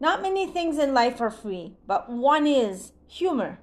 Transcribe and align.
Not 0.00 0.22
many 0.22 0.46
things 0.46 0.78
in 0.78 0.94
life 0.94 1.20
are 1.20 1.30
free, 1.30 1.76
but 1.86 2.08
one 2.10 2.46
is 2.46 2.92
humor. 3.06 3.60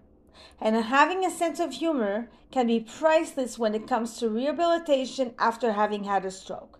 And 0.62 0.75
having 0.75 1.25
a 1.25 1.32
sense 1.32 1.60
of 1.60 1.74
humor 1.74 2.29
can 2.52 2.67
be 2.67 2.79
priceless 2.79 3.58
when 3.58 3.74
it 3.74 3.88
comes 3.88 4.17
to 4.17 4.30
rehabilitation 4.30 5.34
after 5.40 5.74
having 5.74 6.04
had 6.04 6.26
a 6.26 6.32
stroke. 6.32 6.80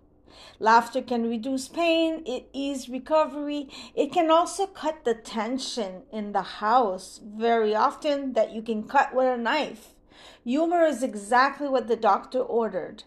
Laughter 0.60 1.02
can 1.02 1.28
reduce 1.28 1.68
pain, 1.68 2.22
it 2.28 2.50
ease 2.54 2.88
recovery. 2.88 3.70
It 3.96 4.12
can 4.12 4.30
also 4.30 4.68
cut 4.68 5.04
the 5.04 5.16
tension 5.16 6.04
in 6.12 6.34
the 6.34 6.44
house 6.44 7.20
very 7.24 7.74
often 7.74 8.34
that 8.34 8.52
you 8.54 8.62
can 8.62 8.84
cut 8.84 9.16
with 9.16 9.28
a 9.28 9.38
knife. 9.38 9.96
Humor 10.44 10.84
is 10.84 11.02
exactly 11.02 11.68
what 11.68 11.88
the 11.88 11.96
doctor 11.96 12.40
ordered. 12.40 13.04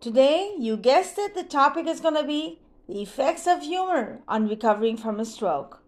Today, 0.00 0.54
you 0.58 0.76
guessed 0.76 1.18
it, 1.18 1.34
the 1.34 1.42
topic 1.42 1.86
is 1.86 2.00
going 2.00 2.14
to 2.14 2.24
be 2.24 2.60
the 2.86 3.00
effects 3.00 3.46
of 3.46 3.62
humor 3.62 4.20
on 4.28 4.46
recovering 4.46 4.96
from 4.96 5.18
a 5.18 5.24
stroke. 5.24 5.80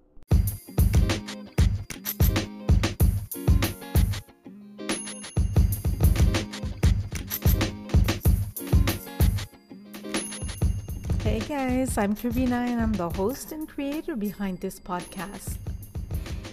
Hey 11.22 11.40
guys, 11.40 11.98
I'm 11.98 12.14
Karina 12.14 12.64
and 12.66 12.80
I'm 12.80 12.92
the 12.94 13.10
host 13.10 13.52
and 13.52 13.68
creator 13.68 14.16
behind 14.16 14.60
this 14.60 14.80
podcast. 14.80 15.58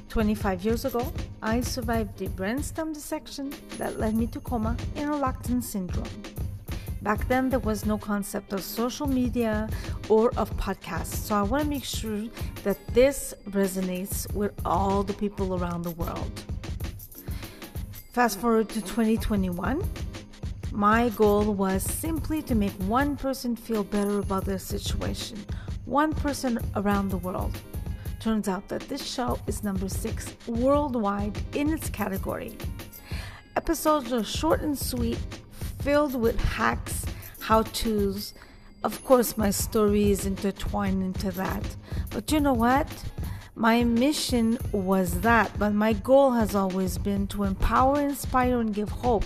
25 0.10 0.66
years 0.66 0.84
ago, 0.84 1.12
I 1.42 1.62
survived 1.62 2.22
a 2.22 2.28
brainstem 2.28 2.94
dissection 2.94 3.54
that 3.78 3.98
led 3.98 4.14
me 4.14 4.28
to 4.28 4.42
coma 4.42 4.76
and 4.96 5.14
in 5.14 5.22
locked-in 5.22 5.62
syndrome. 5.62 6.10
Back 7.04 7.28
then, 7.28 7.50
there 7.50 7.60
was 7.60 7.86
no 7.86 7.98
concept 7.98 8.54
of 8.54 8.64
social 8.64 9.08
media 9.08 9.70
or 10.10 10.32
of 10.38 10.56
podcasts. 10.58 11.16
So 11.16 11.36
I 11.36 11.42
want 11.42 11.64
to 11.64 11.70
make 11.70 11.84
sure 11.84 12.24
that 12.64 12.78
this 12.94 13.34
resonates 13.50 14.32
with 14.34 14.54
all 14.66 15.04
the 15.04 15.14
people 15.14 15.56
around 15.56 15.84
the 15.84 15.92
world. 15.92 16.32
Fast 18.12 18.40
forward 18.40 18.70
to 18.70 18.82
2021. 18.82 19.84
My 20.72 21.10
goal 21.10 21.54
was 21.54 21.84
simply 21.84 22.42
to 22.44 22.56
make 22.56 22.74
one 22.74 23.16
person 23.16 23.56
feel 23.56 23.84
better 23.84 24.20
about 24.20 24.46
their 24.46 24.60
situation, 24.60 25.38
one 25.86 26.14
person 26.14 26.60
around 26.76 27.10
the 27.10 27.18
world. 27.18 27.56
Turns 28.20 28.48
out 28.48 28.68
that 28.70 28.82
this 28.88 29.04
show 29.06 29.40
is 29.48 29.64
number 29.64 29.90
six 29.90 30.34
worldwide 30.48 31.38
in 31.54 31.74
its 31.74 31.90
category. 31.90 32.58
Episodes 33.56 34.12
are 34.14 34.24
short 34.24 34.62
and 34.62 34.78
sweet, 34.78 35.20
filled 35.80 36.16
with 36.16 36.40
hacks, 36.40 37.06
how 37.40 37.64
to's. 37.64 38.34
Of 38.84 39.02
course, 39.06 39.38
my 39.38 39.50
story 39.50 40.12
is 40.12 40.26
intertwined 40.26 41.04
into 41.04 41.32
that. 41.32 41.64
But 42.10 42.32
you 42.32 42.42
know 42.42 42.54
what? 42.54 42.88
My 43.56 43.84
mission 43.84 44.58
was 44.72 45.22
that, 45.22 45.58
but 45.58 45.74
my 45.74 45.94
goal 45.94 46.32
has 46.32 46.54
always 46.54 46.98
been 46.98 47.28
to 47.28 47.44
empower, 47.44 48.02
inspire, 48.02 48.60
and 48.60 48.74
give 48.74 48.90
hope 48.90 49.26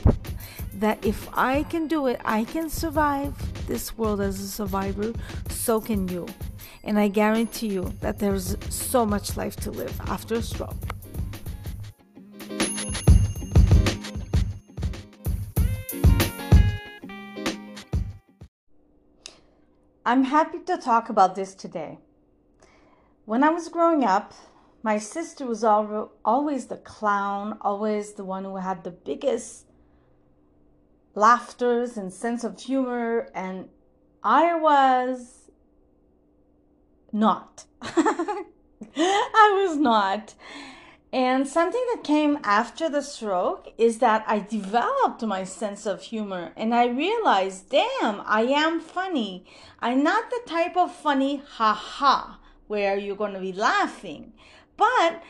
that 0.76 1.04
if 1.04 1.28
I 1.34 1.64
can 1.64 1.88
do 1.88 2.06
it, 2.06 2.22
I 2.24 2.44
can 2.44 2.70
survive 2.70 3.34
this 3.68 3.98
world 3.98 4.22
as 4.22 4.40
a 4.40 4.48
survivor, 4.48 5.14
so 5.50 5.82
can 5.82 6.08
you. 6.08 6.28
And 6.84 7.00
I 7.00 7.08
guarantee 7.08 7.70
you 7.70 7.94
that 8.02 8.20
there's 8.20 8.56
so 8.70 9.06
much 9.06 9.38
life 9.38 9.56
to 9.58 9.72
live 9.72 10.00
after 10.02 10.36
a 10.36 10.42
stroke. 10.44 10.97
I'm 20.08 20.24
happy 20.24 20.60
to 20.60 20.78
talk 20.78 21.10
about 21.10 21.36
this 21.36 21.54
today. 21.54 21.98
When 23.26 23.44
I 23.44 23.50
was 23.50 23.68
growing 23.68 24.06
up, 24.06 24.34
my 24.82 25.00
sister 25.00 25.46
was 25.46 25.66
always 25.66 26.68
the 26.68 26.78
clown, 26.78 27.58
always 27.60 28.14
the 28.14 28.24
one 28.24 28.46
who 28.46 28.56
had 28.56 28.86
the 28.86 28.92
biggest 28.92 29.66
laughters 31.14 31.98
and 31.98 32.14
sense 32.14 32.46
of 32.46 32.58
humor, 32.58 33.28
and 33.36 33.68
I 34.24 34.56
was 34.56 35.52
not. 37.12 37.66
I 37.82 38.46
was 38.96 39.76
not. 39.76 40.36
And 41.18 41.48
something 41.48 41.84
that 41.96 42.04
came 42.04 42.38
after 42.44 42.90
the 42.90 43.02
stroke 43.02 43.74
is 43.76 43.98
that 43.98 44.24
I 44.28 44.38
developed 44.38 45.24
my 45.24 45.46
sense 45.46 45.88
of 45.88 46.04
humor 46.04 46.52
and 46.56 46.76
I 46.76 46.86
realized, 46.86 47.72
damn, 47.72 48.22
I 48.24 48.42
am 48.44 48.80
funny. 48.80 49.44
I'm 49.80 50.04
not 50.04 50.30
the 50.30 50.42
type 50.46 50.78
of 50.78 50.94
funny, 50.94 51.42
ha 51.44 51.74
ha, 51.74 52.40
where 52.68 53.00
you're 53.00 53.16
going 53.16 53.34
to 53.34 53.40
be 53.40 53.52
laughing. 53.52 54.34
But 54.78 55.24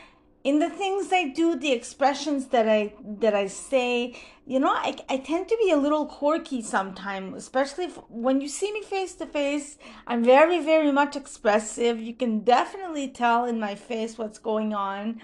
in 0.44 0.60
the 0.60 0.70
things 0.70 1.12
I 1.12 1.28
do, 1.28 1.56
the 1.56 1.72
expressions 1.72 2.46
that 2.48 2.68
I 2.68 2.94
that 3.18 3.34
I 3.34 3.48
say, 3.48 4.16
you 4.46 4.60
know, 4.60 4.70
I, 4.70 4.96
I 5.08 5.18
tend 5.18 5.48
to 5.48 5.56
be 5.62 5.70
a 5.70 5.76
little 5.76 6.06
quirky 6.06 6.62
sometimes, 6.62 7.34
especially 7.36 7.84
if, 7.84 7.96
when 8.08 8.40
you 8.40 8.48
see 8.48 8.72
me 8.72 8.82
face 8.82 9.14
to 9.16 9.26
face. 9.26 9.78
I'm 10.06 10.24
very 10.24 10.60
very 10.62 10.92
much 10.92 11.16
expressive. 11.16 12.00
You 12.00 12.14
can 12.14 12.40
definitely 12.40 13.08
tell 13.08 13.44
in 13.44 13.58
my 13.58 13.74
face 13.74 14.16
what's 14.16 14.38
going 14.38 14.74
on, 14.74 15.20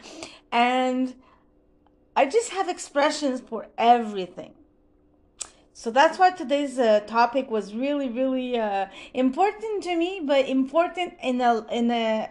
and 0.51 1.15
I 2.17 2.27
just 2.27 2.51
have 2.51 2.69
expressions 2.69 3.41
for 3.41 3.69
everything. 3.79 4.55
So 5.77 5.91
that's 5.91 6.19
why 6.19 6.31
today's 6.31 6.79
uh, 6.79 7.01
topic 7.01 7.51
was 7.51 7.75
really, 7.75 8.09
really 8.09 8.57
uh, 8.59 8.87
important 9.13 9.83
to 9.85 9.97
me, 9.97 10.21
but 10.25 10.49
important 10.49 11.15
in 11.23 11.41
a 11.41 11.67
in 11.71 11.91
a 11.91 12.31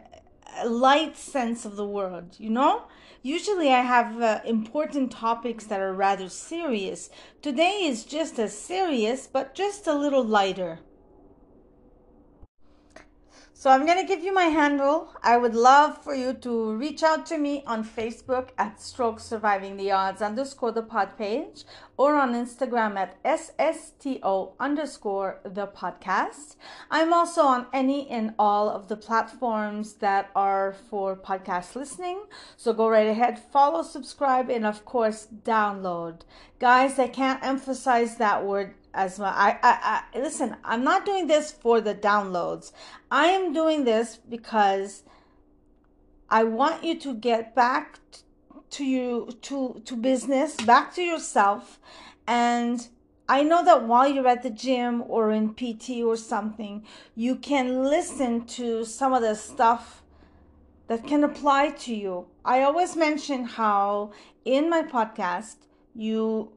light 0.65 1.17
sense 1.17 1.65
of 1.65 1.75
the 1.75 1.85
world, 1.85 2.35
you 2.37 2.49
know? 2.49 2.83
Usually 3.21 3.69
I 3.69 3.81
have 3.81 4.21
uh, 4.21 4.41
important 4.45 5.11
topics 5.11 5.65
that 5.65 5.79
are 5.79 5.93
rather 5.93 6.29
serious. 6.29 7.09
Today 7.41 7.85
is 7.85 8.03
just 8.03 8.37
as 8.37 8.57
serious, 8.57 9.27
but 9.27 9.55
just 9.55 9.87
a 9.87 9.93
little 9.93 10.23
lighter. 10.23 10.79
So 13.55 13.69
I'm 13.69 13.85
going 13.85 13.99
to 13.99 14.07
give 14.07 14.23
you 14.23 14.33
my 14.33 14.45
handle. 14.45 15.09
I 15.21 15.37
would 15.37 15.53
love 15.55 16.03
for 16.03 16.13
you 16.15 16.33
to 16.33 16.73
reach 16.75 17.03
out 17.03 17.25
to 17.27 17.37
me 17.37 17.63
on 17.65 17.85
Facebook 17.85 18.49
at 18.57 18.81
Stroke 18.81 19.19
Surviving 19.19 19.77
the 19.77 19.91
Odds 19.91 20.21
underscore 20.21 20.71
the 20.71 20.81
pod 20.81 21.17
page 21.17 21.63
or 21.95 22.15
on 22.15 22.33
Instagram 22.33 22.97
at 22.97 23.21
SSTO 23.23 24.53
underscore 24.59 25.39
the 25.45 25.67
podcast. 25.67 26.55
I'm 26.89 27.13
also 27.13 27.43
on 27.43 27.67
any 27.71 28.09
and 28.09 28.33
all 28.39 28.69
of 28.69 28.87
the 28.87 28.97
platforms 28.97 29.93
that 29.95 30.31
are 30.35 30.75
for 30.89 31.15
podcast 31.15 31.75
listening. 31.75 32.23
So 32.57 32.73
go 32.73 32.89
right 32.89 33.07
ahead, 33.07 33.39
follow, 33.39 33.83
subscribe, 33.83 34.49
and 34.49 34.65
of 34.65 34.83
course, 34.83 35.27
download. 35.43 36.21
Guys, 36.59 36.97
I 36.97 37.07
can't 37.07 37.43
emphasize 37.43 38.17
that 38.17 38.43
word 38.45 38.73
as 38.93 39.19
well. 39.19 39.33
I, 39.35 39.57
I, 39.63 40.03
I 40.13 40.19
listen. 40.19 40.55
I'm 40.63 40.83
not 40.83 41.05
doing 41.05 41.27
this 41.27 41.51
for 41.51 41.81
the 41.81 41.95
downloads. 41.95 42.71
I 43.09 43.27
am 43.27 43.53
doing 43.53 43.85
this 43.85 44.17
because 44.17 45.03
I 46.29 46.43
want 46.43 46.83
you 46.83 46.99
to 46.99 47.13
get 47.13 47.55
back 47.55 47.99
to 48.71 48.85
you 48.85 49.29
to 49.41 49.81
to 49.85 49.95
business, 49.95 50.55
back 50.55 50.93
to 50.95 51.01
yourself, 51.01 51.79
and 52.27 52.87
I 53.27 53.41
know 53.43 53.63
that 53.63 53.87
while 53.87 54.07
you're 54.07 54.27
at 54.27 54.43
the 54.43 54.49
gym 54.49 55.03
or 55.07 55.31
in 55.31 55.53
PT 55.53 56.03
or 56.03 56.17
something, 56.17 56.85
you 57.15 57.35
can 57.35 57.83
listen 57.83 58.45
to 58.45 58.83
some 58.83 59.13
of 59.13 59.21
the 59.21 59.35
stuff 59.35 60.03
that 60.87 61.07
can 61.07 61.23
apply 61.23 61.69
to 61.69 61.95
you. 61.95 62.27
I 62.43 62.63
always 62.63 62.95
mention 62.95 63.45
how 63.45 64.11
in 64.43 64.69
my 64.69 64.83
podcast 64.83 65.55
you 65.95 66.51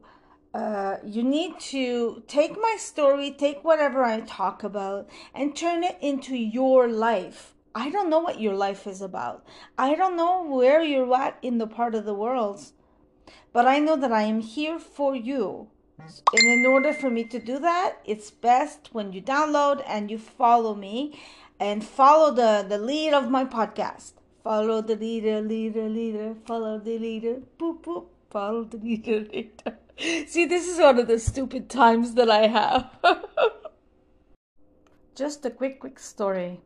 uh, 0.57 0.97
you 1.05 1.21
need 1.21 1.59
to 1.59 2.23
take 2.27 2.59
my 2.59 2.75
story, 2.79 3.29
take 3.29 3.63
whatever 3.63 4.03
I 4.03 4.21
talk 4.21 4.63
about, 4.63 5.07
and 5.35 5.55
turn 5.55 5.83
it 5.83 5.99
into 6.01 6.35
your 6.35 6.87
life. 6.87 7.53
I 7.75 7.91
don't 7.91 8.09
know 8.09 8.21
what 8.21 8.41
your 8.41 8.55
life 8.55 8.87
is 8.87 8.99
about. 8.99 9.45
I 9.77 9.93
don't 9.93 10.15
know 10.15 10.43
where 10.43 10.81
you're 10.81 11.15
at 11.15 11.37
in 11.43 11.59
the 11.59 11.67
part 11.67 11.93
of 11.93 12.05
the 12.05 12.15
world, 12.15 12.71
but 13.53 13.67
I 13.67 13.77
know 13.77 13.95
that 13.97 14.11
I 14.11 14.23
am 14.23 14.41
here 14.41 14.79
for 14.79 15.15
you. 15.15 15.67
And 15.99 16.43
in 16.43 16.65
order 16.65 16.91
for 16.91 17.11
me 17.11 17.23
to 17.25 17.37
do 17.37 17.59
that, 17.59 17.97
it's 18.03 18.31
best 18.31 18.89
when 18.93 19.13
you 19.13 19.21
download 19.21 19.83
and 19.85 20.09
you 20.09 20.17
follow 20.17 20.73
me 20.73 21.19
and 21.59 21.83
follow 21.85 22.33
the, 22.33 22.65
the 22.67 22.79
lead 22.79 23.13
of 23.13 23.29
my 23.29 23.45
podcast. 23.45 24.13
Follow 24.43 24.81
the 24.81 24.95
leader, 24.95 25.39
leader, 25.39 25.87
leader, 25.87 26.33
follow 26.47 26.79
the 26.79 26.97
leader, 26.97 27.41
boop, 27.59 27.83
boop, 27.83 28.07
follow 28.31 28.63
the 28.63 28.77
leader, 28.77 29.19
leader. 29.19 29.77
See, 30.27 30.45
this 30.45 30.67
is 30.67 30.79
one 30.79 30.99
of 30.99 31.07
the 31.07 31.17
stupid 31.17 31.69
times 31.69 32.13
that 32.13 32.29
I 32.29 32.47
have. 32.47 32.89
Just 35.15 35.43
a 35.45 35.49
quick, 35.49 35.79
quick 35.79 35.97
story. 35.97 36.61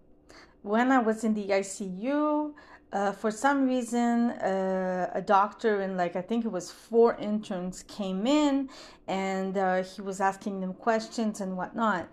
When 0.63 0.91
I 0.91 0.99
was 0.99 1.23
in 1.23 1.33
the 1.33 1.47
ICU, 1.47 2.53
uh, 2.91 3.13
for 3.13 3.31
some 3.31 3.67
reason, 3.67 4.31
uh, 4.31 5.11
a 5.13 5.21
doctor 5.21 5.79
and 5.79 5.95
like 5.95 6.17
I 6.17 6.21
think 6.21 6.43
it 6.43 6.51
was 6.51 6.71
four 6.71 7.15
interns 7.15 7.83
came 7.83 8.27
in, 8.27 8.69
and 9.07 9.57
uh, 9.57 9.83
he 9.83 10.01
was 10.01 10.19
asking 10.19 10.59
them 10.59 10.73
questions 10.73 11.39
and 11.39 11.55
whatnot. 11.55 12.09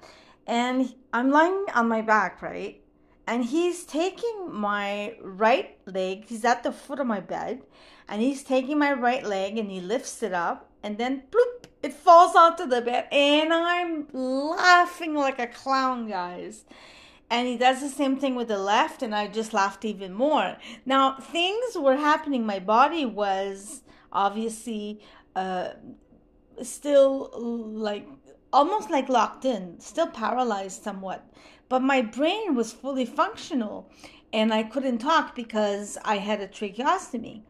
And 0.46 0.94
I'm 1.12 1.30
lying 1.30 1.64
on 1.74 1.88
my 1.88 2.00
back, 2.00 2.42
right? 2.42 2.80
and 3.28 3.44
he's 3.44 3.84
taking 3.84 4.48
my 4.50 5.14
right 5.20 5.76
leg. 5.84 6.24
He's 6.26 6.46
at 6.46 6.62
the 6.62 6.72
foot 6.72 6.98
of 6.98 7.06
my 7.06 7.20
bed, 7.20 7.60
and 8.08 8.22
he's 8.22 8.42
taking 8.42 8.78
my 8.78 8.94
right 8.94 9.22
leg 9.22 9.58
and 9.58 9.70
he 9.70 9.80
lifts 9.82 10.22
it 10.22 10.32
up, 10.32 10.67
and 10.82 10.98
then 10.98 11.22
bloop, 11.30 11.64
it 11.82 11.92
falls 11.92 12.34
onto 12.34 12.66
the 12.66 12.80
bed, 12.80 13.08
and 13.12 13.52
I'm 13.52 14.08
laughing 14.12 15.14
like 15.14 15.38
a 15.38 15.46
clown, 15.46 16.08
guys. 16.08 16.64
And 17.30 17.46
he 17.46 17.58
does 17.58 17.80
the 17.80 17.90
same 17.90 18.16
thing 18.16 18.36
with 18.36 18.48
the 18.48 18.58
left, 18.58 19.02
and 19.02 19.14
I 19.14 19.26
just 19.26 19.52
laughed 19.52 19.84
even 19.84 20.14
more. 20.14 20.56
Now, 20.86 21.18
things 21.20 21.76
were 21.76 21.96
happening. 21.96 22.46
My 22.46 22.58
body 22.58 23.04
was 23.04 23.82
obviously 24.10 25.00
uh, 25.36 25.70
still 26.62 27.30
like 27.34 28.08
almost 28.52 28.90
like 28.90 29.08
locked 29.08 29.44
in, 29.44 29.78
still 29.80 30.06
paralyzed 30.06 30.82
somewhat. 30.82 31.24
But 31.68 31.82
my 31.82 32.00
brain 32.00 32.54
was 32.54 32.72
fully 32.72 33.04
functional 33.04 33.90
and 34.32 34.52
I 34.52 34.62
couldn't 34.62 34.98
talk 34.98 35.34
because 35.34 35.98
I 36.04 36.18
had 36.18 36.40
a 36.40 36.48
tracheostomy. 36.48 37.42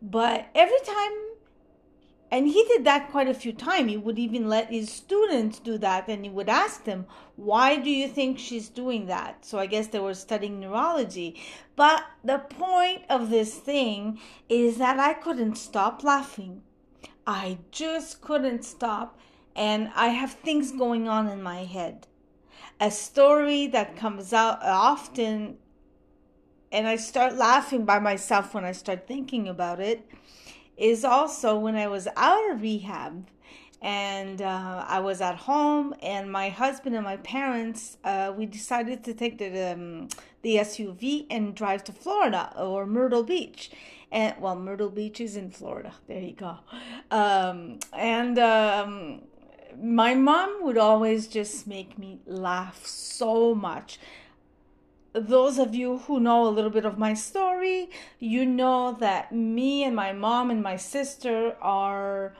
But 0.00 0.48
every 0.54 0.78
time, 0.84 1.12
and 2.34 2.48
he 2.48 2.64
did 2.64 2.84
that 2.84 3.12
quite 3.12 3.28
a 3.28 3.32
few 3.32 3.52
times, 3.52 3.92
he 3.92 3.96
would 3.96 4.18
even 4.18 4.48
let 4.48 4.68
his 4.68 4.90
students 4.90 5.60
do 5.60 5.78
that 5.78 6.08
and 6.08 6.24
he 6.24 6.30
would 6.32 6.48
ask 6.48 6.82
them, 6.82 7.06
Why 7.36 7.76
do 7.76 7.88
you 7.88 8.08
think 8.08 8.40
she's 8.40 8.68
doing 8.68 9.06
that? 9.06 9.44
So 9.46 9.60
I 9.60 9.66
guess 9.66 9.86
they 9.86 10.00
were 10.00 10.14
studying 10.14 10.58
neurology. 10.58 11.40
But 11.76 12.02
the 12.24 12.38
point 12.38 13.02
of 13.08 13.30
this 13.30 13.54
thing 13.54 14.18
is 14.48 14.78
that 14.78 14.98
I 14.98 15.14
couldn't 15.14 15.54
stop 15.54 16.02
laughing. 16.02 16.62
I 17.24 17.58
just 17.70 18.20
couldn't 18.20 18.64
stop 18.64 19.16
and 19.54 19.92
I 19.94 20.08
have 20.08 20.32
things 20.32 20.72
going 20.72 21.06
on 21.06 21.28
in 21.28 21.40
my 21.40 21.62
head. 21.62 22.08
A 22.80 22.90
story 22.90 23.68
that 23.68 23.96
comes 23.96 24.32
out 24.32 24.58
often, 24.60 25.58
and 26.72 26.88
I 26.88 26.96
start 26.96 27.36
laughing 27.36 27.84
by 27.84 28.00
myself 28.00 28.54
when 28.54 28.64
I 28.64 28.72
start 28.72 29.06
thinking 29.06 29.46
about 29.46 29.78
it, 29.78 30.04
is 30.76 31.04
also 31.04 31.58
when 31.58 31.76
I 31.76 31.88
was 31.88 32.08
out 32.16 32.50
of 32.50 32.62
rehab 32.62 33.26
and 33.84 34.40
uh, 34.40 34.86
I 34.88 35.00
was 35.00 35.20
at 35.20 35.36
home, 35.36 35.94
and 36.02 36.32
my 36.32 36.48
husband 36.48 36.96
and 36.96 37.04
my 37.04 37.18
parents, 37.18 37.98
uh, 38.02 38.32
we 38.34 38.46
decided 38.46 39.04
to 39.04 39.12
take 39.12 39.36
the 39.36 39.72
um, 39.74 40.08
the 40.40 40.56
SUV 40.56 41.26
and 41.30 41.54
drive 41.54 41.84
to 41.84 41.92
Florida 41.92 42.50
or 42.56 42.86
Myrtle 42.86 43.22
Beach, 43.22 43.70
and 44.10 44.34
well, 44.40 44.56
Myrtle 44.56 44.88
Beach 44.88 45.20
is 45.20 45.36
in 45.36 45.50
Florida. 45.50 45.92
There 46.08 46.18
you 46.18 46.32
go, 46.32 46.56
um, 47.10 47.78
and 47.92 48.38
um, 48.38 49.20
my 49.78 50.14
mom 50.14 50.60
would 50.62 50.78
always 50.78 51.28
just 51.28 51.66
make 51.66 51.98
me 51.98 52.20
laugh 52.26 52.86
so 52.86 53.54
much. 53.54 53.98
Those 55.14 55.58
of 55.58 55.74
you 55.74 55.98
who 55.98 56.18
know 56.18 56.46
a 56.46 56.50
little 56.50 56.70
bit 56.70 56.84
of 56.84 56.98
my 56.98 57.14
story, 57.14 57.90
you 58.18 58.44
know 58.44 58.92
that 58.98 59.32
me 59.32 59.84
and 59.84 59.94
my 59.94 60.12
mom 60.12 60.50
and 60.50 60.62
my 60.62 60.76
sister 60.76 61.56
are 61.60 62.34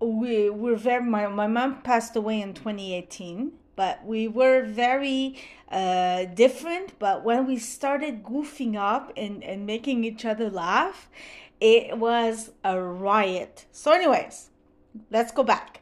we 0.00 0.48
we're 0.48 0.76
very 0.76 1.04
my, 1.04 1.26
my 1.26 1.46
mom 1.48 1.82
passed 1.82 2.14
away 2.14 2.40
in 2.40 2.54
2018 2.54 3.50
but 3.74 4.04
we 4.04 4.28
were 4.28 4.62
very 4.62 5.36
uh, 5.72 6.24
different 6.24 6.96
but 7.00 7.24
when 7.24 7.44
we 7.48 7.58
started 7.58 8.22
goofing 8.22 8.76
up 8.76 9.12
and, 9.16 9.42
and 9.42 9.66
making 9.66 10.04
each 10.04 10.24
other 10.24 10.48
laugh 10.48 11.10
it 11.60 11.98
was 11.98 12.52
a 12.62 12.80
riot 12.80 13.66
so 13.72 13.90
anyways 13.90 14.50
let's 15.10 15.32
go 15.32 15.42
back. 15.42 15.80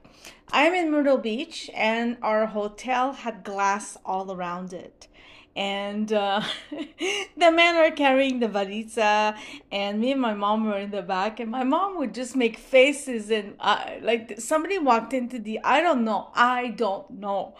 I'm 0.52 0.74
in 0.74 0.90
Myrtle 0.90 1.18
Beach, 1.18 1.70
and 1.74 2.16
our 2.22 2.46
hotel 2.46 3.12
had 3.12 3.44
glass 3.44 3.96
all 4.04 4.32
around 4.32 4.72
it. 4.72 5.08
And 5.56 6.12
uh, 6.12 6.42
the 6.70 7.50
men 7.50 7.76
are 7.76 7.90
carrying 7.90 8.40
the 8.40 8.48
valisa, 8.48 9.36
and 9.72 10.00
me 10.00 10.12
and 10.12 10.20
my 10.20 10.34
mom 10.34 10.66
were 10.66 10.78
in 10.78 10.90
the 10.90 11.02
back. 11.02 11.40
And 11.40 11.50
my 11.50 11.64
mom 11.64 11.98
would 11.98 12.14
just 12.14 12.36
make 12.36 12.58
faces, 12.58 13.30
and 13.30 13.56
uh, 13.58 13.84
like 14.02 14.38
somebody 14.38 14.78
walked 14.78 15.12
into 15.12 15.38
the 15.38 15.58
I 15.64 15.80
don't 15.80 16.04
know, 16.04 16.28
I 16.34 16.68
don't 16.68 17.10
know. 17.10 17.54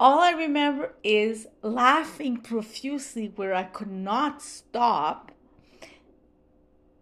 All 0.00 0.18
I 0.18 0.32
remember 0.32 0.94
is 1.04 1.46
laughing 1.62 2.38
profusely 2.38 3.32
where 3.36 3.54
I 3.54 3.62
could 3.62 3.92
not 3.92 4.42
stop 4.42 5.30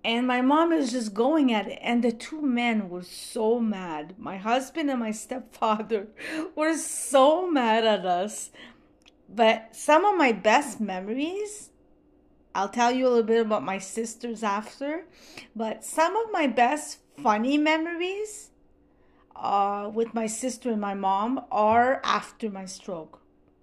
and 0.04 0.26
my 0.26 0.42
mom 0.42 0.72
is 0.72 0.92
just 0.92 1.14
going 1.14 1.52
at 1.52 1.68
it. 1.68 1.78
And 1.80 2.02
the 2.02 2.12
two 2.12 2.42
men 2.42 2.88
were 2.88 3.04
so 3.04 3.60
mad. 3.60 4.14
My 4.18 4.36
husband 4.36 4.90
and 4.90 5.00
my 5.00 5.12
stepfather 5.12 6.08
were 6.56 6.76
so 6.76 7.50
mad 7.50 7.84
at 7.84 8.04
us. 8.04 8.50
But 9.28 9.74
some 9.76 10.04
of 10.04 10.16
my 10.16 10.32
best 10.32 10.80
memories 10.80 11.70
i'll 12.54 12.68
tell 12.68 12.92
you 12.92 13.06
a 13.06 13.08
little 13.08 13.22
bit 13.22 13.40
about 13.40 13.62
my 13.62 13.78
sisters 13.78 14.42
after. 14.42 15.06
But 15.54 15.84
some 15.84 16.16
of 16.16 16.30
my 16.32 16.46
best 16.46 16.98
funny 17.22 17.58
memories 17.58 18.50
uh, 19.34 19.90
with 19.92 20.14
my 20.14 20.26
sister 20.26 20.70
and 20.70 20.80
my 20.80 20.94
mom 20.94 21.44
are 21.50 22.00
after 22.04 22.50
my 22.50 22.66
stroke. 22.66 23.20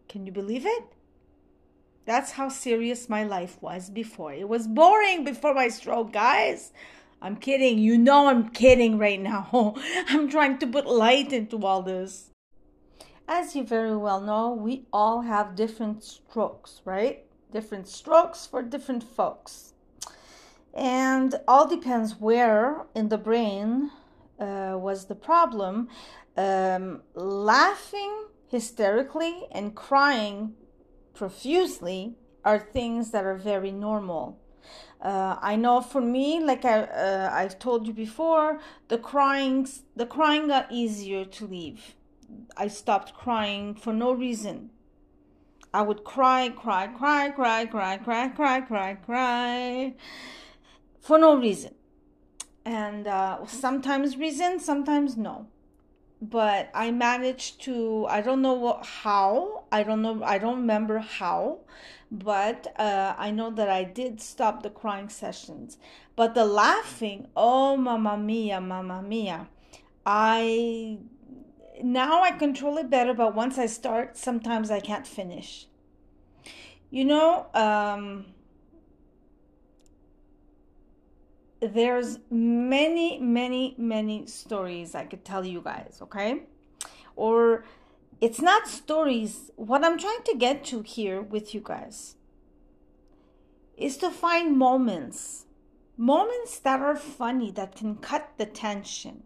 Can 0.07 0.25
you 0.25 0.31
believe 0.31 0.65
it 0.65 0.83
that's 2.06 2.31
how 2.31 2.50
serious 2.50 3.10
my 3.10 3.24
life 3.24 3.57
was 3.62 3.90
before. 3.90 4.34
It 4.34 4.50
was 4.50 4.68
boring 4.68 5.24
before 5.24 5.54
my 5.54 5.68
stroke, 5.68 6.12
guys. 6.12 6.72
I'm 7.22 7.36
kidding. 7.36 7.78
You 7.78 7.98
know 7.98 8.28
I'm 8.28 8.50
kidding 8.50 8.98
right 8.98 9.19
now. 9.19 9.75
I'm 10.07 10.30
trying 10.30 10.57
to 10.60 10.68
put 10.68 10.88
light 10.88 11.34
into 11.34 11.66
all 11.66 11.81
this. 11.81 12.31
As 13.28 13.56
you 13.56 13.63
very 13.63 13.96
well 13.96 14.22
know, 14.22 14.51
we 14.51 14.88
all 14.92 15.22
have 15.22 15.56
different 15.56 16.04
strokes, 16.04 16.81
right? 16.86 17.25
Different 17.54 17.88
strokes 17.88 18.48
for 18.48 18.63
different 18.63 19.04
folks. 19.04 19.74
And 20.74 21.36
all 21.48 21.68
depends 21.68 22.19
where 22.19 22.86
in 22.95 23.10
the 23.10 23.18
brain 23.18 23.92
uh, 24.40 24.78
was 24.80 25.06
the 25.06 25.16
problem. 25.16 25.90
Um, 26.38 27.02
laughing 27.13 28.25
hysterically 28.48 29.45
and 29.52 29.75
crying 29.75 30.54
profusely 31.19 32.16
are 32.45 32.57
things 32.57 33.12
that 33.12 33.25
are 33.25 33.36
very 33.36 33.74
normal. 33.74 34.39
Uh, 35.01 35.36
I 35.51 35.57
know 35.57 35.81
for 35.81 36.00
me, 36.00 36.39
like 36.39 36.63
I, 36.63 36.83
uh, 36.83 37.30
I've 37.39 37.60
told 37.60 37.88
you 37.88 37.94
before, 37.94 38.60
the 38.88 38.98
crying, 38.98 39.68
the 39.98 40.06
crying 40.06 40.48
got 40.48 40.71
easier 40.71 41.25
to 41.25 41.45
leave. 41.45 41.81
I 42.56 42.69
stopped 42.69 43.13
crying 43.13 43.75
for 43.75 43.92
no 43.92 44.13
reason. 44.13 44.69
I 45.74 45.81
would 45.81 46.06
cry, 46.06 46.50
cry, 46.63 46.88
cry, 46.88 47.30
cry, 47.31 47.66
cry, 47.66 47.98
cry, 47.98 48.30
cry, 48.30 48.62
cry, 48.62 48.94
cry, 48.95 49.94
for 51.02 51.18
no 51.18 51.35
reason. 51.35 51.76
And 52.64 53.07
uh, 53.07 53.45
sometimes 53.45 54.16
reason, 54.16 54.59
sometimes 54.59 55.18
no 55.18 55.47
but 56.21 56.69
I 56.73 56.92
managed 56.92 57.61
to 57.64 58.06
I 58.09 58.21
don't 58.21 58.42
know 58.42 58.54
what, 58.54 58.85
how 58.85 59.64
I 59.71 59.83
don't 59.83 60.02
know 60.02 60.21
I 60.23 60.38
don't 60.38 60.57
remember 60.57 60.99
how 60.99 61.59
but 62.11 62.73
uh, 62.80 63.14
I 63.18 63.31
know 63.31 63.52
that 63.52 63.69
I 63.69 63.83
did 63.83 64.19
stop 64.19 64.64
the 64.64 64.69
crying 64.69 65.09
sessions. 65.09 65.78
But 66.16 66.33
the 66.33 66.45
laughing 66.45 67.28
oh 67.35 67.78
mamma 67.78 68.18
mia 68.18 68.59
mamma 68.59 69.02
mia. 69.02 69.47
I 70.06 70.97
now 71.81 72.21
I 72.23 72.31
control 72.31 72.78
it 72.78 72.90
better 72.90 73.14
but 73.14 73.35
once 73.35 73.57
I 73.57 73.68
start 73.68 74.18
sometimes 74.18 74.71
I 74.71 74.80
can't 74.80 75.07
finish. 75.07 75.68
You 76.90 77.06
know 77.06 77.47
um 77.54 78.26
there's 81.61 82.19
many 82.30 83.19
many 83.19 83.75
many 83.78 84.25
stories 84.25 84.95
i 84.95 85.06
could 85.06 85.25
tell 85.25 85.45
you 85.45 85.61
guys 85.61 85.99
okay? 86.01 86.44
Or 87.16 87.66
it's 88.21 88.42
not 88.42 88.68
stories. 88.68 89.51
What 89.56 89.83
i'm 89.83 89.97
trying 89.97 90.23
to 90.25 90.35
get 90.37 90.63
to 90.66 90.81
here 90.81 91.21
with 91.21 91.54
you 91.54 91.61
guys 91.63 92.16
is 93.78 93.97
to 93.97 94.09
find 94.09 94.57
moments 94.57 95.45
moments 95.97 96.59
that 96.59 96.80
are 96.80 96.95
funny 96.95 97.51
that 97.51 97.75
can 97.75 97.95
cut 97.95 98.31
the 98.37 98.45
tension. 98.45 99.23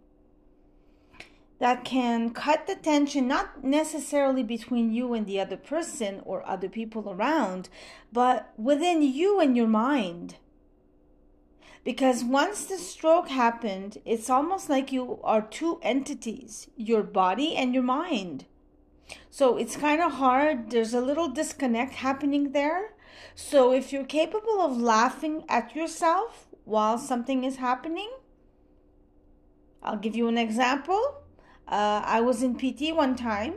That 1.59 1.85
can 1.85 2.31
cut 2.31 2.65
the 2.65 2.75
tension 2.75 3.27
not 3.27 3.63
necessarily 3.63 4.43
between 4.43 4.91
you 4.91 5.13
and 5.13 5.27
the 5.27 5.39
other 5.39 5.55
person 5.55 6.21
or 6.25 6.47
other 6.47 6.67
people 6.67 7.09
around 7.09 7.69
but 8.11 8.51
within 8.57 9.01
you 9.01 9.39
and 9.39 9.55
your 9.55 9.67
mind 9.67 10.35
because 11.83 12.23
once 12.23 12.65
the 12.65 12.77
stroke 12.77 13.29
happened, 13.29 13.97
it's 14.05 14.29
almost 14.29 14.69
like 14.69 14.91
you 14.91 15.19
are 15.23 15.41
two 15.41 15.79
entities 15.81 16.69
your 16.75 17.03
body 17.03 17.55
and 17.55 17.73
your 17.73 17.83
mind. 17.83 18.45
So 19.29 19.57
it's 19.57 19.75
kind 19.75 20.01
of 20.01 20.13
hard. 20.13 20.69
There's 20.69 20.93
a 20.93 21.01
little 21.01 21.27
disconnect 21.27 21.95
happening 21.95 22.51
there. 22.51 22.93
So 23.35 23.73
if 23.73 23.91
you're 23.91 24.05
capable 24.05 24.61
of 24.61 24.77
laughing 24.77 25.43
at 25.49 25.75
yourself 25.75 26.47
while 26.65 26.97
something 26.97 27.43
is 27.43 27.57
happening, 27.57 28.11
I'll 29.81 29.97
give 29.97 30.15
you 30.15 30.27
an 30.27 30.37
example. 30.37 31.21
Uh, 31.67 32.01
I 32.05 32.21
was 32.21 32.43
in 32.43 32.55
PT 32.55 32.95
one 32.95 33.15
time 33.15 33.55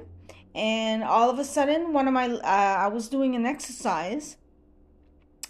and 0.57 1.05
all 1.05 1.29
of 1.29 1.39
a 1.39 1.45
sudden, 1.45 1.93
one 1.93 2.09
of 2.09 2.15
my 2.15 2.31
uh, 2.31 2.41
I 2.43 2.89
was 2.89 3.09
doing 3.09 3.37
an 3.37 3.45
exercise 3.45 4.39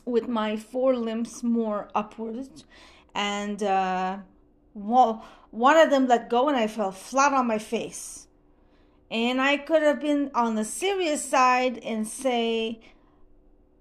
with 0.07 0.29
my 0.29 0.57
four 0.57 0.97
limbs 0.97 1.43
more 1.43 1.91
upwards, 1.95 2.65
and 3.15 3.63
uh, 3.63 4.19
one 4.73 5.77
of 5.77 5.91
them 5.91 6.07
let 6.07 6.31
go, 6.31 6.49
and 6.49 6.57
I 6.57 6.69
fell 6.69 6.93
flat 6.93 7.35
on 7.35 7.47
my 7.47 7.59
face. 7.59 8.29
And 9.11 9.41
I 9.41 9.57
could 9.57 9.83
have 9.83 10.01
been 10.01 10.31
on 10.35 10.55
the 10.55 10.65
serious 10.65 11.25
side 11.25 11.79
and 11.79 12.09
say, 12.09 12.81